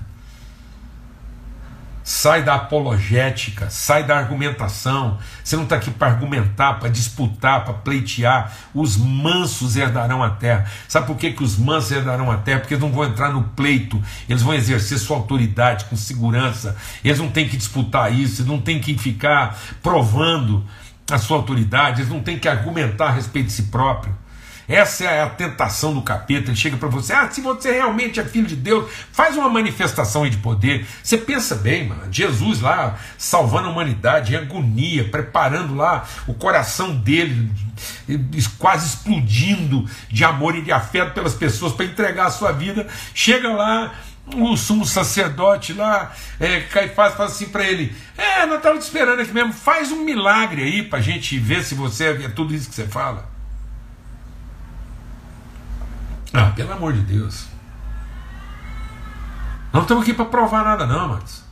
sai 2.04 2.44
da 2.44 2.54
apologética, 2.54 3.68
sai 3.68 4.04
da 4.04 4.16
argumentação. 4.16 5.18
Você 5.42 5.56
não 5.56 5.64
está 5.64 5.76
aqui 5.76 5.90
para 5.90 6.12
argumentar, 6.12 6.74
para 6.74 6.88
disputar, 6.88 7.64
para 7.64 7.74
pleitear. 7.74 8.52
Os 8.72 8.96
mansos 8.96 9.76
herdarão 9.76 10.22
a 10.22 10.30
terra. 10.30 10.64
Sabe 10.86 11.08
por 11.08 11.16
que, 11.16 11.32
que 11.32 11.42
os 11.42 11.58
mansos 11.58 11.90
herdarão 11.90 12.30
a 12.30 12.36
terra? 12.36 12.60
Porque 12.60 12.74
eles 12.74 12.84
não 12.84 12.92
vão 12.92 13.04
entrar 13.04 13.32
no 13.32 13.42
pleito, 13.42 14.00
eles 14.28 14.42
vão 14.42 14.54
exercer 14.54 14.96
sua 14.98 15.16
autoridade 15.16 15.86
com 15.86 15.96
segurança. 15.96 16.76
Eles 17.04 17.18
não 17.18 17.28
têm 17.28 17.48
que 17.48 17.56
disputar 17.56 18.14
isso, 18.14 18.42
eles 18.42 18.50
não 18.50 18.60
têm 18.60 18.80
que 18.80 18.96
ficar 18.96 19.58
provando 19.82 20.64
a 21.12 21.18
sua 21.18 21.36
autoridade, 21.38 22.00
eles 22.00 22.12
não 22.12 22.20
têm 22.20 22.38
que 22.38 22.48
argumentar 22.48 23.06
a 23.06 23.12
respeito 23.12 23.46
de 23.46 23.52
si 23.52 23.64
próprio. 23.64 24.14
Essa 24.70 25.04
é 25.04 25.20
a 25.20 25.28
tentação 25.28 25.92
do 25.92 26.00
capeta. 26.00 26.50
Ele 26.50 26.56
chega 26.56 26.76
para 26.76 26.88
você: 26.88 27.12
ah, 27.12 27.28
se 27.28 27.40
você 27.40 27.72
realmente 27.72 28.20
é 28.20 28.24
filho 28.24 28.46
de 28.46 28.54
Deus, 28.54 28.88
faz 29.10 29.36
uma 29.36 29.48
manifestação 29.48 30.22
aí 30.22 30.30
de 30.30 30.36
poder. 30.36 30.86
Você 31.02 31.18
pensa 31.18 31.56
bem, 31.56 31.88
mano. 31.88 32.02
Jesus 32.08 32.60
lá 32.60 32.96
salvando 33.18 33.66
a 33.66 33.72
humanidade 33.72 34.32
em 34.32 34.36
agonia, 34.36 35.08
preparando 35.08 35.74
lá 35.74 36.06
o 36.28 36.34
coração 36.34 36.94
dele, 36.94 37.50
quase 38.58 38.86
explodindo 38.86 39.90
de 40.08 40.22
amor 40.22 40.54
e 40.54 40.62
de 40.62 40.70
afeto 40.70 41.14
pelas 41.14 41.34
pessoas 41.34 41.72
para 41.72 41.86
entregar 41.86 42.26
a 42.26 42.30
sua 42.30 42.52
vida. 42.52 42.86
Chega 43.12 43.48
lá, 43.48 43.92
o 44.34 44.56
sumo 44.56 44.86
sacerdote 44.86 45.72
lá, 45.72 46.12
é, 46.38 46.60
Caifás 46.60 47.14
fala 47.14 47.28
assim 47.28 47.48
para 47.48 47.64
ele: 47.64 47.94
É, 48.16 48.46
nós 48.46 48.58
estávamos 48.58 48.84
esperando 48.84 49.20
aqui 49.20 49.32
mesmo, 49.32 49.52
faz 49.52 49.90
um 49.90 50.04
milagre 50.04 50.62
aí 50.62 50.82
para 50.82 50.98
a 50.98 51.02
gente 51.02 51.38
ver 51.38 51.64
se 51.64 51.74
você 51.74 52.24
é 52.24 52.28
tudo 52.28 52.54
isso 52.54 52.68
que 52.68 52.74
você 52.74 52.86
fala. 52.86 53.28
Ah, 56.32 56.52
pelo 56.54 56.72
amor 56.72 56.92
de 56.92 57.00
Deus. 57.00 57.46
Não 59.72 59.82
estamos 59.82 60.02
aqui 60.02 60.14
para 60.14 60.24
provar 60.24 60.64
nada, 60.64 60.86
não, 60.86 61.08
Matos. 61.08 61.42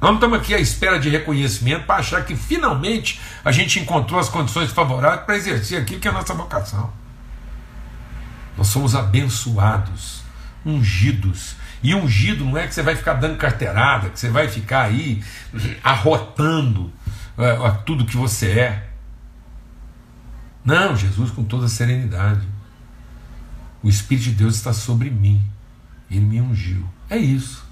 Não 0.00 0.14
estamos 0.14 0.38
aqui 0.38 0.52
à 0.52 0.58
espera 0.58 0.98
de 0.98 1.08
reconhecimento 1.08 1.86
para 1.86 2.00
achar 2.00 2.24
que 2.24 2.34
finalmente 2.34 3.20
a 3.44 3.52
gente 3.52 3.78
encontrou 3.78 4.18
as 4.18 4.28
condições 4.28 4.72
favoráveis 4.72 5.22
para 5.22 5.36
exercer 5.36 5.80
aquilo 5.80 6.00
que 6.00 6.08
é 6.08 6.10
a 6.10 6.14
nossa 6.14 6.34
vocação. 6.34 6.92
Nós 8.56 8.68
somos 8.68 8.94
abençoados, 8.94 10.22
ungidos. 10.64 11.56
E 11.82 11.94
ungido 11.94 12.44
não 12.44 12.56
é 12.56 12.66
que 12.66 12.74
você 12.74 12.82
vai 12.82 12.94
ficar 12.94 13.14
dando 13.14 13.36
carteirada, 13.36 14.10
que 14.10 14.18
você 14.18 14.28
vai 14.28 14.48
ficar 14.48 14.82
aí 14.82 15.22
arrotando 15.82 16.92
é, 17.36 17.70
tudo 17.84 18.04
que 18.04 18.16
você 18.16 18.50
é. 18.52 18.88
Não, 20.64 20.96
Jesus, 20.96 21.30
com 21.30 21.42
toda 21.42 21.66
serenidade. 21.66 22.46
O 23.82 23.88
Espírito 23.88 24.24
de 24.24 24.32
Deus 24.32 24.54
está 24.54 24.72
sobre 24.72 25.10
mim. 25.10 25.42
Ele 26.10 26.24
me 26.24 26.40
ungiu. 26.40 26.88
É 27.10 27.16
isso. 27.16 27.66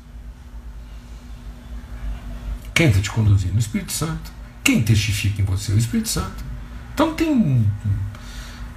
Quem 2.75 2.89
está 2.89 3.01
te 3.01 3.11
conduzindo? 3.11 3.55
O 3.55 3.59
Espírito 3.59 3.93
Santo. 3.93 4.33
Quem 4.65 4.83
testifica 4.83 5.41
em 5.41 5.45
você? 5.45 5.73
O 5.73 5.79
Espírito 5.79 6.09
Santo. 6.09 6.45
Então 6.95 7.15
tem 7.15 7.65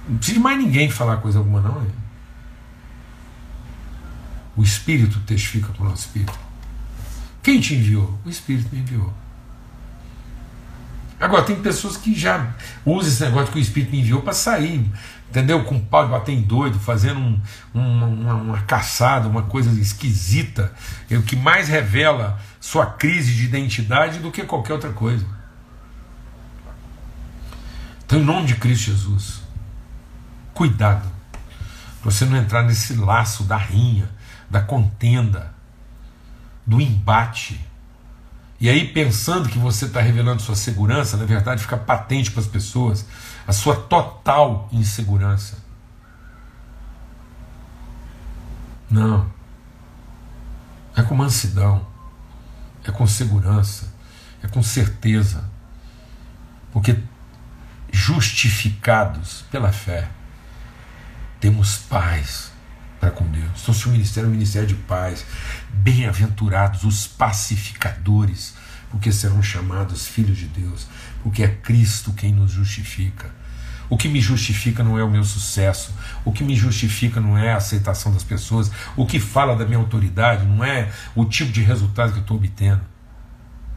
não 0.08 0.16
precisa 0.18 0.38
de 0.38 0.42
mais 0.42 0.58
ninguém 0.58 0.90
falar 0.90 1.18
coisa 1.18 1.38
alguma, 1.38 1.60
não. 1.60 1.80
É? 1.80 2.04
O 4.56 4.62
Espírito 4.62 5.18
testifica 5.20 5.72
para 5.72 5.82
o 5.82 5.88
nosso 5.88 6.02
Espírito. 6.02 6.38
Quem 7.42 7.60
te 7.60 7.74
enviou? 7.74 8.18
O 8.24 8.30
Espírito 8.30 8.68
me 8.72 8.80
enviou. 8.80 9.12
Agora, 11.18 11.42
tem 11.42 11.56
pessoas 11.56 11.96
que 11.96 12.14
já 12.14 12.54
usam 12.84 13.10
esse 13.10 13.22
negócio 13.24 13.52
que 13.52 13.58
o 13.58 13.60
Espírito 13.60 13.92
me 13.92 14.00
enviou 14.00 14.20
para 14.20 14.32
sair, 14.32 14.90
entendeu? 15.30 15.64
Com 15.64 15.76
o 15.76 15.80
pau 15.80 16.04
de 16.04 16.10
bater 16.10 16.32
em 16.32 16.42
doido, 16.42 16.78
fazendo 16.78 17.18
um, 17.18 17.40
uma, 17.72 18.06
uma, 18.06 18.34
uma, 18.34 18.60
caçada, 18.62 19.28
uma 19.28 19.42
coisa 19.42 19.70
esquisita, 19.80 20.72
é 21.10 21.16
o 21.16 21.22
que 21.22 21.36
mais 21.36 21.68
revela 21.68 22.38
sua 22.60 22.86
crise 22.86 23.32
de 23.32 23.44
identidade 23.44 24.18
do 24.18 24.30
que 24.30 24.42
qualquer 24.42 24.74
outra 24.74 24.90
coisa. 24.90 25.24
Então, 28.04 28.18
em 28.18 28.24
nome 28.24 28.46
de 28.46 28.56
Cristo 28.56 28.90
Jesus, 28.90 29.43
Cuidado, 30.54 31.10
para 32.00 32.10
você 32.10 32.24
não 32.24 32.36
entrar 32.36 32.62
nesse 32.62 32.94
laço 32.94 33.42
da 33.42 33.56
rinha, 33.56 34.08
da 34.48 34.60
contenda, 34.60 35.52
do 36.64 36.80
embate. 36.80 37.60
E 38.60 38.70
aí, 38.70 38.86
pensando 38.86 39.48
que 39.48 39.58
você 39.58 39.86
está 39.86 40.00
revelando 40.00 40.40
sua 40.40 40.54
segurança, 40.54 41.16
na 41.16 41.24
verdade 41.24 41.60
fica 41.60 41.76
patente 41.76 42.30
para 42.30 42.40
as 42.40 42.46
pessoas 42.46 43.04
a 43.46 43.52
sua 43.52 43.74
total 43.74 44.68
insegurança. 44.70 45.58
Não. 48.88 49.28
É 50.96 51.02
com 51.02 51.16
mansidão, 51.16 51.84
é 52.84 52.92
com 52.92 53.06
segurança, 53.08 53.92
é 54.40 54.46
com 54.46 54.62
certeza. 54.62 55.44
Porque 56.72 56.96
justificados 57.90 59.44
pela 59.50 59.72
fé 59.72 60.08
temos 61.44 61.76
paz 61.76 62.50
para 62.98 63.10
com 63.10 63.26
Deus. 63.26 63.60
Então, 63.60 63.74
se 63.74 63.86
o 63.86 63.90
ministério 63.90 64.28
é 64.28 64.30
um 64.30 64.32
ministério 64.32 64.66
de 64.66 64.76
paz, 64.76 65.26
bem-aventurados 65.68 66.84
os 66.84 67.06
pacificadores, 67.06 68.54
porque 68.90 69.12
serão 69.12 69.42
chamados 69.42 70.06
filhos 70.06 70.38
de 70.38 70.46
Deus, 70.46 70.86
porque 71.22 71.42
é 71.42 71.48
Cristo 71.48 72.14
quem 72.14 72.32
nos 72.32 72.50
justifica. 72.50 73.30
O 73.90 73.98
que 73.98 74.08
me 74.08 74.22
justifica 74.22 74.82
não 74.82 74.98
é 74.98 75.04
o 75.04 75.10
meu 75.10 75.22
sucesso, 75.22 75.92
o 76.24 76.32
que 76.32 76.42
me 76.42 76.56
justifica 76.56 77.20
não 77.20 77.36
é 77.36 77.52
a 77.52 77.58
aceitação 77.58 78.10
das 78.10 78.24
pessoas, 78.24 78.70
o 78.96 79.04
que 79.04 79.20
fala 79.20 79.54
da 79.54 79.66
minha 79.66 79.76
autoridade 79.76 80.46
não 80.46 80.64
é 80.64 80.90
o 81.14 81.26
tipo 81.26 81.52
de 81.52 81.60
resultado 81.60 82.12
que 82.12 82.20
eu 82.20 82.22
estou 82.22 82.38
obtendo. 82.38 82.80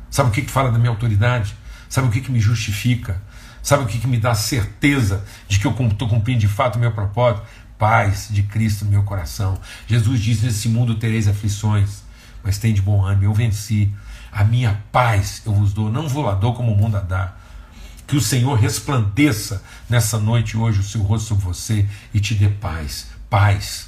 Sabe 0.10 0.30
o 0.30 0.32
que, 0.32 0.44
que 0.44 0.52
fala 0.52 0.72
da 0.72 0.80
minha 0.80 0.92
autoridade? 0.92 1.54
Sabe 1.90 2.08
o 2.08 2.12
que, 2.12 2.22
que 2.22 2.32
me 2.32 2.40
justifica? 2.40 3.22
Sabe 3.68 3.84
o 3.84 3.86
que, 3.86 4.00
que 4.00 4.08
me 4.08 4.16
dá 4.16 4.34
certeza 4.34 5.26
de 5.46 5.60
que 5.60 5.68
eu 5.68 5.76
estou 5.90 6.08
cumprindo 6.08 6.40
de 6.40 6.48
fato 6.48 6.78
o 6.78 6.80
meu 6.80 6.94
propósito? 6.94 7.46
Paz 7.78 8.30
de 8.32 8.42
Cristo 8.44 8.86
no 8.86 8.92
meu 8.92 9.04
coração. 9.04 9.60
Jesus 9.86 10.22
diz: 10.22 10.42
Nesse 10.42 10.70
mundo 10.70 10.96
tereis 10.96 11.28
aflições, 11.28 12.02
mas 12.42 12.58
tem 12.58 12.74
de 12.74 12.82
bom 12.82 13.06
ânimo, 13.06 13.26
eu 13.26 13.34
venci. 13.34 13.94
A 14.32 14.46
minha 14.46 14.82
paz 14.90 15.42
eu 15.46 15.54
vos 15.54 15.74
dou, 15.74 15.92
não 15.92 16.08
vou 16.08 16.24
lá 16.24 16.34
dou 16.34 16.54
como 16.54 16.72
o 16.72 16.78
mundo 16.78 16.96
a 16.96 17.02
dá. 17.02 17.34
Que 18.08 18.16
o 18.16 18.22
Senhor 18.22 18.58
resplandeça 18.58 19.62
nessa 19.90 20.18
noite 20.18 20.56
hoje 20.56 20.80
o 20.80 20.84
seu 20.84 21.02
rosto 21.02 21.28
sobre 21.28 21.44
você 21.44 21.86
e 22.14 22.22
te 22.22 22.36
dê 22.36 22.48
paz. 22.48 23.08
Paz 23.30 23.87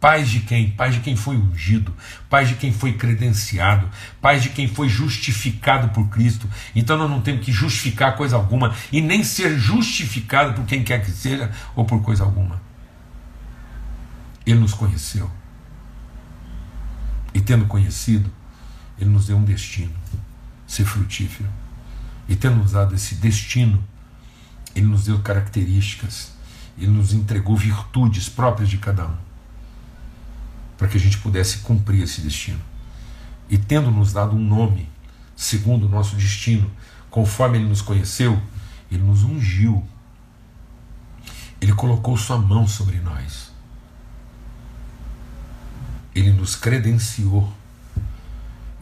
Paz 0.00 0.30
de 0.30 0.40
quem? 0.40 0.70
Paz 0.70 0.94
de 0.94 1.00
quem 1.00 1.14
foi 1.14 1.36
ungido, 1.36 1.94
paz 2.30 2.48
de 2.48 2.54
quem 2.54 2.72
foi 2.72 2.94
credenciado, 2.94 3.88
paz 4.20 4.42
de 4.42 4.48
quem 4.48 4.66
foi 4.66 4.88
justificado 4.88 5.90
por 5.90 6.08
Cristo. 6.08 6.48
Então 6.74 6.96
nós 6.96 7.10
não 7.10 7.20
temos 7.20 7.44
que 7.44 7.52
justificar 7.52 8.16
coisa 8.16 8.34
alguma 8.34 8.74
e 8.90 9.02
nem 9.02 9.22
ser 9.22 9.58
justificado 9.58 10.54
por 10.54 10.64
quem 10.64 10.82
quer 10.82 11.04
que 11.04 11.10
seja 11.10 11.50
ou 11.76 11.84
por 11.84 12.02
coisa 12.02 12.24
alguma. 12.24 12.60
Ele 14.46 14.58
nos 14.58 14.72
conheceu. 14.72 15.30
E 17.34 17.40
tendo 17.40 17.66
conhecido, 17.66 18.32
ele 18.98 19.10
nos 19.10 19.26
deu 19.26 19.36
um 19.36 19.44
destino: 19.44 19.92
ser 20.66 20.84
frutífero. 20.84 21.48
E 22.28 22.36
tendo 22.36 22.56
nos 22.56 22.72
dado 22.72 22.94
esse 22.94 23.16
destino, 23.16 23.82
Ele 24.72 24.86
nos 24.86 25.04
deu 25.04 25.18
características, 25.18 26.32
Ele 26.78 26.92
nos 26.92 27.12
entregou 27.12 27.56
virtudes 27.56 28.28
próprias 28.28 28.70
de 28.70 28.78
cada 28.78 29.06
um, 29.06 29.16
para 30.80 30.88
que 30.88 30.96
a 30.96 31.00
gente 31.00 31.18
pudesse 31.18 31.58
cumprir 31.58 32.02
esse 32.02 32.22
destino. 32.22 32.58
E 33.50 33.58
tendo 33.58 33.90
nos 33.90 34.14
dado 34.14 34.34
um 34.34 34.40
nome, 34.42 34.88
segundo 35.36 35.84
o 35.84 35.88
nosso 35.90 36.16
destino, 36.16 36.70
conforme 37.10 37.58
Ele 37.58 37.68
nos 37.68 37.82
conheceu, 37.82 38.40
Ele 38.90 39.02
nos 39.02 39.22
ungiu. 39.22 39.86
Ele 41.60 41.74
colocou 41.74 42.16
Sua 42.16 42.38
mão 42.38 42.66
sobre 42.66 42.98
nós. 42.98 43.52
Ele 46.14 46.32
nos 46.32 46.56
credenciou. 46.56 47.52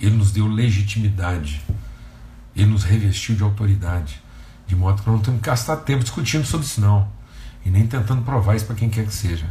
Ele 0.01 0.15
nos 0.15 0.31
deu 0.31 0.47
legitimidade. 0.47 1.61
Ele 2.55 2.71
nos 2.71 2.85
revestiu 2.85 3.35
de 3.35 3.43
autoridade. 3.43 4.23
De 4.69 4.77
modo 4.77 5.03
que 5.03 5.11
não 5.11 5.19
temos 5.19 5.41
que 5.41 5.47
gastar 5.47 5.79
tempo 5.79 6.05
discutindo 6.05 6.47
sobre 6.47 6.65
isso, 6.65 6.81
não. 6.81 7.09
E 7.67 7.71
nem 7.71 7.89
tentando 7.89 8.23
provar 8.23 8.55
isso 8.55 8.67
para 8.67 8.77
quem 8.77 8.89
quer 8.89 9.05
que 9.05 9.13
seja. 9.13 9.47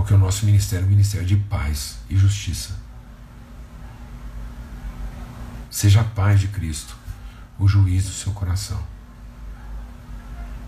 Porque 0.00 0.14
o 0.14 0.18
nosso 0.18 0.46
ministério 0.46 0.84
é 0.84 0.86
um 0.86 0.90
ministério 0.90 1.26
de 1.26 1.36
paz 1.36 1.98
e 2.08 2.16
justiça. 2.16 2.74
Seja 5.70 6.00
a 6.00 6.04
paz 6.04 6.40
de 6.40 6.48
Cristo 6.48 6.96
o 7.58 7.68
juiz 7.68 8.06
do 8.06 8.10
seu 8.10 8.32
coração. 8.32 8.82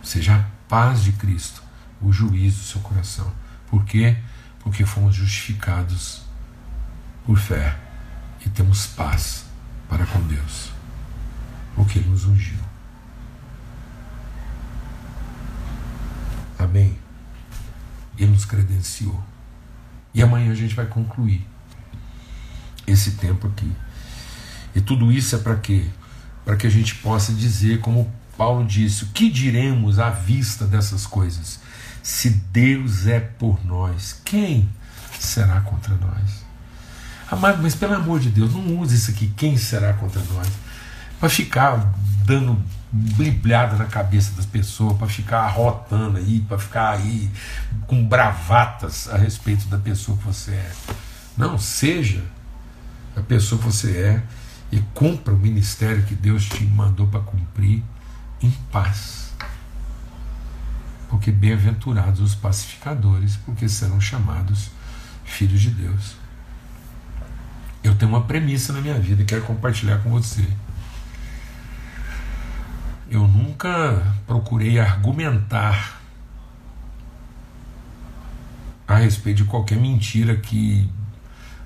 Seja 0.03 0.37
a 0.37 0.45
paz 0.69 1.03
de 1.03 1.13
Cristo 1.13 1.63
o 2.03 2.13
juiz 2.13 2.57
do 2.57 2.63
seu 2.63 2.83
coração. 2.83 3.33
Por 3.69 3.87
quê? 3.87 4.19
Porque 4.61 4.85
fomos 4.85 5.15
justificados 5.15 6.25
por 7.25 7.39
fé 7.39 7.75
e 8.45 8.51
temos 8.51 8.87
paz 8.89 9.47
para 9.89 10.05
com 10.05 10.21
Deus, 10.27 10.73
porque 11.75 12.01
Ele 12.01 12.11
nos 12.11 12.27
ungiu. 12.27 12.61
Amém? 16.59 16.99
Ele 18.19 18.31
nos 18.31 18.45
credenciou. 18.45 19.23
E 20.15 20.23
amanhã 20.23 20.53
a 20.53 20.55
gente 20.55 20.75
vai 20.75 20.87
concluir 20.87 21.47
esse 22.87 23.13
tempo 23.13 23.47
aqui. 23.47 23.71
E 24.75 24.81
tudo 24.81 25.13
isso 25.13 25.35
é 25.37 25.39
para 25.39 25.57
quê? 25.57 25.87
Para 26.45 26.57
que 26.57 26.67
a 26.67 26.71
gente 26.71 26.95
possa 26.97 27.33
dizer, 27.33 27.81
como 27.81 28.13
Paulo 28.37 28.67
disse, 28.67 29.05
o 29.05 29.09
que 29.09 29.31
diremos 29.31 29.99
à 29.99 30.11
vista 30.11 30.67
dessas 30.67 31.07
coisas? 31.07 31.61
Se 32.03 32.31
Deus 32.31 33.07
é 33.07 33.21
por 33.21 33.65
nós, 33.65 34.21
quem 34.25 34.69
será 35.19 35.61
contra 35.61 35.95
nós? 35.95 36.43
Amado, 37.31 37.63
mas 37.63 37.75
pelo 37.75 37.95
amor 37.95 38.21
de 38.21 38.29
Deus, 38.29 38.53
não 38.53 38.79
use 38.79 38.97
isso 38.97 39.11
aqui, 39.11 39.33
quem 39.37 39.57
será 39.57 39.95
contra 39.95 40.21
nós? 40.35 40.49
Para 41.19 41.29
ficar 41.29 41.95
dando 42.25 42.61
bliblhada 42.93 43.77
na 43.77 43.87
cabeça 43.87 44.33
das 44.37 44.45
pessoas, 44.45 44.99
para 44.99 45.07
ficar 45.07 45.41
arrotando 45.41 46.19
aí, 46.19 46.41
para 46.41 46.59
ficar 46.59 46.91
aí 46.91 47.31
com 47.87 48.07
bravatas 48.07 49.09
a 49.09 49.17
respeito 49.17 49.67
da 49.67 49.79
pessoa 49.79 50.19
que 50.19 50.25
você 50.25 50.53
é. 50.53 50.73
Não, 51.37 51.57
seja 51.57 52.23
a 53.17 53.23
pessoa 53.23 53.59
que 53.59 53.67
você 53.67 53.97
é 53.99 54.23
e 54.71 54.79
cumpra 54.95 55.33
o 55.33 55.39
ministério 55.39 56.03
que 56.03 56.15
Deus 56.15 56.45
te 56.45 56.65
mandou 56.65 57.07
para 57.07 57.21
cumprir 57.21 57.83
em 58.43 58.51
paz. 58.71 59.33
Porque 61.09 61.31
bem-aventurados 61.31 62.21
os 62.21 62.35
pacificadores, 62.35 63.37
porque 63.37 63.69
serão 63.69 64.01
chamados 64.01 64.71
filhos 65.25 65.61
de 65.61 65.71
Deus. 65.71 66.17
Eu 67.83 67.95
tenho 67.95 68.11
uma 68.11 68.23
premissa 68.23 68.73
na 68.73 68.81
minha 68.81 68.99
vida 68.99 69.23
e 69.23 69.25
quero 69.25 69.43
compartilhar 69.43 69.99
com 69.99 70.11
você. 70.11 70.47
Eu 73.13 73.29
nunca 73.29 74.17
procurei 74.27 74.81
argumentar 74.81 76.01
a 78.89 78.97
respeito 78.97 79.37
de 79.37 79.45
qualquer 79.45 79.77
mentira 79.77 80.35
que 80.35 80.89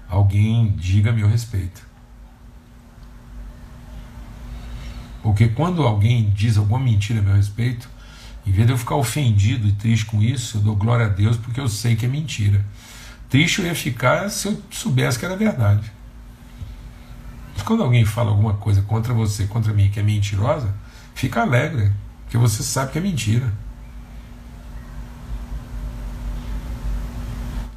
alguém 0.09 0.75
diga 0.77 1.11
a 1.11 1.13
meu 1.13 1.29
respeito. 1.29 1.87
Porque 5.23 5.47
quando 5.47 5.85
alguém 5.85 6.31
diz 6.31 6.57
alguma 6.57 6.81
mentira 6.81 7.21
a 7.21 7.23
meu 7.23 7.37
respeito, 7.37 7.89
em 8.45 8.51
vez 8.51 8.67
de 8.67 8.73
eu 8.73 8.79
ficar 8.79 8.97
ofendido 8.97 9.69
e 9.69 9.73
triste 9.73 10.05
com 10.07 10.21
isso, 10.21 10.57
eu 10.57 10.63
dou 10.63 10.75
glória 10.75 11.07
a 11.07 11.09
Deus 11.09 11.37
porque 11.37 11.61
eu 11.61 11.69
sei 11.69 11.95
que 11.95 12.07
é 12.07 12.09
mentira. 12.09 12.65
Triste 13.31 13.61
eu 13.61 13.67
ia 13.67 13.75
ficar 13.77 14.29
se 14.31 14.49
eu 14.49 14.61
soubesse 14.69 15.17
que 15.17 15.25
era 15.25 15.37
verdade. 15.37 15.93
Mas 17.55 17.63
quando 17.63 17.85
alguém 17.85 18.05
fala 18.05 18.31
alguma 18.31 18.55
coisa 18.55 18.83
contra 18.83 19.15
você, 19.15 19.47
contra 19.47 19.73
mim, 19.73 19.91
que 19.91 20.01
é 20.01 20.03
mentirosa, 20.03 20.75
fica 21.17 21.41
alegre, 21.41 21.91
porque 22.23 22.37
você 22.37 22.63
sabe 22.63 22.93
que 22.93 22.99
é 22.99 23.01
mentira. 23.01 23.51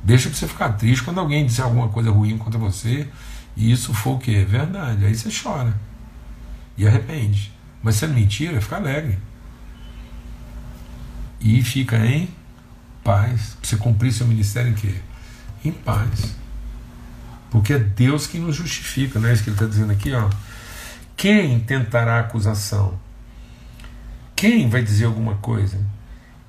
Deixa 0.04 0.30
você 0.30 0.48
ficar 0.48 0.74
triste 0.74 1.04
quando 1.04 1.20
alguém 1.20 1.46
disser 1.46 1.64
alguma 1.64 1.88
coisa 1.88 2.12
ruim 2.12 2.38
contra 2.38 2.60
você 2.60 3.08
e 3.56 3.72
isso 3.72 3.94
for 3.94 4.16
o 4.16 4.20
que? 4.20 4.44
Verdade. 4.44 5.06
Aí 5.06 5.16
você 5.16 5.30
chora 5.32 5.74
e 6.78 6.86
arrepende. 6.86 7.54
Mas 7.82 7.96
se 7.96 8.06
é 8.06 8.08
mentira, 8.10 8.60
fica 8.60 8.76
alegre. 8.76 9.18
E 11.40 11.62
fica 11.64 11.98
em 12.06 12.30
paz. 13.04 13.56
Você 13.64 13.78
cumprir 13.78 14.12
seu 14.12 14.28
ministério 14.28 14.72
em 14.72 14.76
quê? 14.76 14.96
Em 15.64 15.72
paz. 15.72 16.36
Porque 17.50 17.74
é 17.74 17.80
Deus 17.80 18.28
quem 18.28 18.42
nos 18.42 18.56
justifica, 18.56 19.18
não 19.18 19.30
é 19.30 19.34
isso 19.34 19.44
que 19.44 19.50
ele 19.50 19.56
está 19.56 19.66
dizendo 19.66 19.94
aqui? 19.94 20.14
Ó. 20.14 20.30
Quem 21.16 21.60
tentará 21.62 22.20
acusação? 22.20 23.00
Quem 24.40 24.70
vai 24.70 24.82
dizer 24.82 25.04
alguma 25.04 25.36
coisa? 25.36 25.78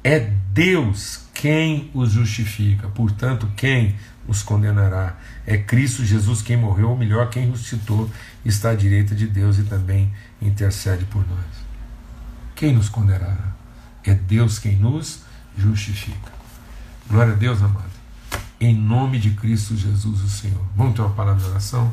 É 0.05 0.21
Deus 0.53 1.23
quem 1.35 1.91
os 1.93 2.13
justifica. 2.13 2.87
Portanto, 2.87 3.51
quem 3.57 3.97
os 4.29 4.45
condenará? 4.45 5.19
É 5.45 5.59
Cristo 5.59 6.05
Jesus 6.05 6.41
quem 6.41 6.57
morreu, 6.57 6.91
ou 6.91 6.97
melhor, 6.97 7.29
quem 7.31 7.51
ressuscitou, 7.51 8.09
está 8.45 8.71
à 8.71 8.75
direita 8.77 9.13
de 9.13 9.27
Deus 9.27 9.59
e 9.59 9.65
também 9.65 10.13
intercede 10.41 11.05
por 11.07 11.27
nós. 11.29 11.65
Quem 12.55 12.73
nos 12.73 12.89
condenará? 12.89 13.57
É 14.05 14.15
Deus 14.15 14.61
quem 14.61 14.77
nos 14.77 15.25
justifica. 15.59 16.31
Glória 17.09 17.33
a 17.33 17.37
Deus, 17.37 17.61
amado 17.61 17.91
em 18.61 18.73
nome 18.73 19.19
de 19.19 19.31
Cristo 19.31 19.75
Jesus, 19.75 20.21
o 20.21 20.29
Senhor. 20.29 20.63
Vamos 20.77 20.95
ter 20.95 21.01
uma 21.01 21.11
palavra 21.11 21.43
de 21.43 21.49
oração, 21.49 21.91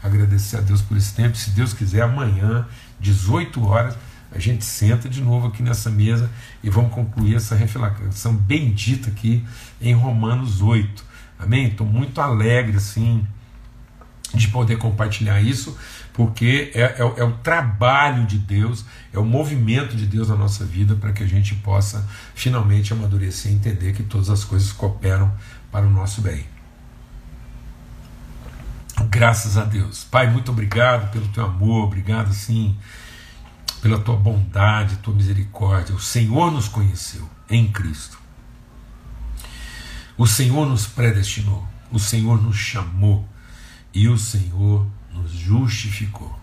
agradecer 0.00 0.58
a 0.58 0.60
Deus 0.60 0.82
por 0.82 0.96
esse 0.96 1.14
tempo. 1.14 1.34
Se 1.36 1.50
Deus 1.50 1.72
quiser, 1.72 2.02
amanhã, 2.02 2.68
18 3.00 3.66
horas, 3.66 3.96
a 4.32 4.38
gente 4.38 4.64
senta 4.64 5.08
de 5.08 5.20
novo 5.20 5.48
aqui 5.48 5.62
nessa 5.62 5.90
mesa 5.90 6.30
e 6.62 6.70
vamos 6.70 6.92
concluir 6.92 7.34
essa 7.34 7.54
reflexão 7.54 8.34
bendita 8.34 9.10
aqui 9.10 9.44
em 9.80 9.92
Romanos 9.92 10.62
8. 10.62 11.04
Amém? 11.38 11.68
Estou 11.68 11.86
muito 11.86 12.20
alegre 12.20 12.76
assim 12.76 13.26
de 14.32 14.46
poder 14.48 14.76
compartilhar 14.78 15.40
isso, 15.40 15.76
porque 16.12 16.70
é, 16.74 16.82
é, 16.82 17.00
é, 17.00 17.24
o 17.24 17.32
trabalho 17.38 18.24
de 18.26 18.38
Deus, 18.38 18.84
é 19.12 19.18
o 19.18 19.24
movimento 19.24 19.96
de 19.96 20.06
Deus 20.06 20.28
na 20.28 20.36
nossa 20.36 20.64
vida 20.64 20.94
para 20.94 21.12
que 21.12 21.24
a 21.24 21.26
gente 21.26 21.56
possa 21.56 22.06
finalmente 22.34 22.92
amadurecer 22.92 23.50
e 23.50 23.54
entender 23.56 23.92
que 23.92 24.04
todas 24.04 24.30
as 24.30 24.44
coisas 24.44 24.70
cooperam 24.70 25.32
para 25.72 25.84
o 25.84 25.90
nosso 25.90 26.20
bem. 26.20 26.44
Graças 29.08 29.56
a 29.56 29.64
Deus. 29.64 30.04
Pai, 30.04 30.30
muito 30.30 30.52
obrigado 30.52 31.10
pelo 31.10 31.26
teu 31.28 31.44
amor, 31.44 31.86
obrigado 31.86 32.32
sim 32.32 32.76
pela 33.80 33.98
tua 33.98 34.16
bondade, 34.16 34.96
tua 34.96 35.14
misericórdia. 35.14 35.94
O 35.94 36.00
Senhor 36.00 36.50
nos 36.50 36.68
conheceu 36.68 37.28
em 37.48 37.70
Cristo. 37.70 38.18
O 40.16 40.26
Senhor 40.26 40.66
nos 40.66 40.86
predestinou, 40.86 41.66
o 41.90 41.98
Senhor 41.98 42.42
nos 42.42 42.56
chamou 42.56 43.26
e 43.94 44.06
o 44.08 44.18
Senhor 44.18 44.86
nos 45.12 45.32
justificou. 45.32 46.38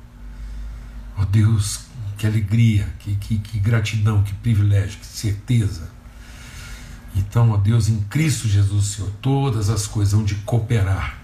Ó 1.16 1.22
oh 1.22 1.26
Deus, 1.26 1.82
que 2.18 2.26
alegria, 2.26 2.92
que, 3.00 3.16
que, 3.16 3.38
que 3.38 3.60
gratidão, 3.60 4.24
que 4.24 4.34
privilégio, 4.34 5.00
que 5.00 5.06
certeza 5.06 5.98
então, 7.18 7.50
ó 7.52 7.58
Deus, 7.58 7.90
em 7.90 8.00
Cristo 8.02 8.48
Jesus, 8.48 8.86
Senhor, 8.86 9.12
todas 9.22 9.70
as 9.70 9.88
coisas 9.88 10.14
vão 10.14 10.24
de 10.24 10.36
cooperar 10.36 11.18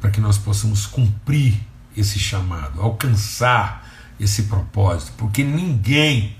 para 0.00 0.10
que 0.10 0.20
nós 0.20 0.38
possamos 0.38 0.86
cumprir 0.86 1.60
esse 1.96 2.18
chamado, 2.18 2.80
alcançar 2.80 3.83
esse 4.18 4.44
propósito, 4.44 5.12
porque 5.16 5.42
ninguém 5.42 6.36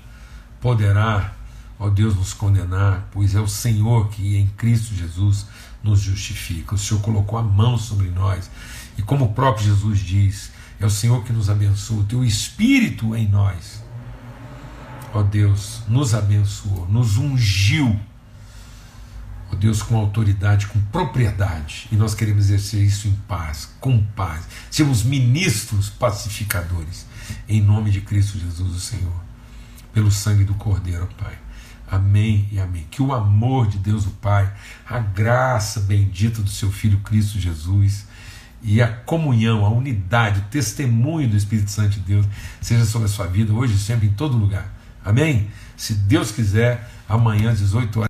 poderá, 0.61 1.33
ó 1.79 1.89
Deus, 1.89 2.15
nos 2.15 2.33
condenar, 2.33 3.07
pois 3.11 3.35
é 3.35 3.39
o 3.39 3.47
Senhor 3.47 4.09
que 4.09 4.37
em 4.37 4.47
Cristo 4.47 4.95
Jesus 4.95 5.45
nos 5.83 5.99
justifica. 5.99 6.75
O 6.75 6.77
Senhor 6.77 7.01
colocou 7.01 7.37
a 7.37 7.43
mão 7.43 7.77
sobre 7.77 8.09
nós, 8.09 8.49
e 8.97 9.01
como 9.01 9.25
o 9.25 9.33
próprio 9.33 9.65
Jesus 9.65 9.99
diz, 9.99 10.51
é 10.79 10.85
o 10.85 10.89
Senhor 10.89 11.23
que 11.23 11.33
nos 11.33 11.49
abençoa, 11.49 11.99
o 11.99 12.05
teu 12.05 12.23
Espírito 12.23 13.15
em 13.15 13.27
nós, 13.27 13.83
ó 15.13 15.21
Deus, 15.21 15.81
nos 15.87 16.13
abençoou, 16.13 16.87
nos 16.89 17.17
ungiu 17.17 17.99
ó 19.51 19.55
Deus, 19.55 19.81
com 19.81 19.95
autoridade, 19.95 20.67
com 20.67 20.79
propriedade, 20.81 21.87
e 21.91 21.95
nós 21.95 22.13
queremos 22.13 22.45
exercer 22.45 22.81
isso 22.83 23.07
em 23.07 23.15
paz, 23.27 23.69
com 23.79 24.03
paz. 24.15 24.43
Sermos 24.69 25.03
ministros 25.03 25.89
pacificadores, 25.89 27.05
em 27.47 27.61
nome 27.61 27.91
de 27.91 28.01
Cristo 28.01 28.37
Jesus, 28.37 28.75
o 28.75 28.79
Senhor, 28.79 29.23
pelo 29.93 30.11
sangue 30.11 30.43
do 30.43 30.53
Cordeiro, 30.55 31.07
Pai. 31.17 31.37
Amém 31.87 32.47
e 32.51 32.59
amém. 32.59 32.85
Que 32.89 33.01
o 33.01 33.13
amor 33.13 33.67
de 33.67 33.77
Deus, 33.77 34.05
o 34.05 34.11
Pai, 34.11 34.51
a 34.87 34.99
graça 34.99 35.79
bendita 35.79 36.41
do 36.41 36.49
seu 36.49 36.71
Filho 36.71 36.99
Cristo 36.99 37.39
Jesus 37.39 38.05
e 38.61 38.81
a 38.81 38.87
comunhão, 38.87 39.63
a 39.63 39.69
unidade, 39.69 40.39
o 40.39 40.43
testemunho 40.45 41.29
do 41.29 41.37
Espírito 41.37 41.69
Santo 41.69 41.91
de 41.91 41.99
Deus 41.99 42.25
seja 42.59 42.85
sobre 42.85 43.05
a 43.05 43.09
sua 43.09 43.27
vida, 43.27 43.53
hoje 43.53 43.75
e 43.75 43.77
sempre, 43.77 44.07
em 44.07 44.13
todo 44.13 44.35
lugar. 44.35 44.73
Amém? 45.03 45.47
Se 45.77 45.93
Deus 45.93 46.31
quiser, 46.31 46.89
amanhã 47.07 47.51
às 47.51 47.59
18 47.59 47.99
horas. 47.99 48.03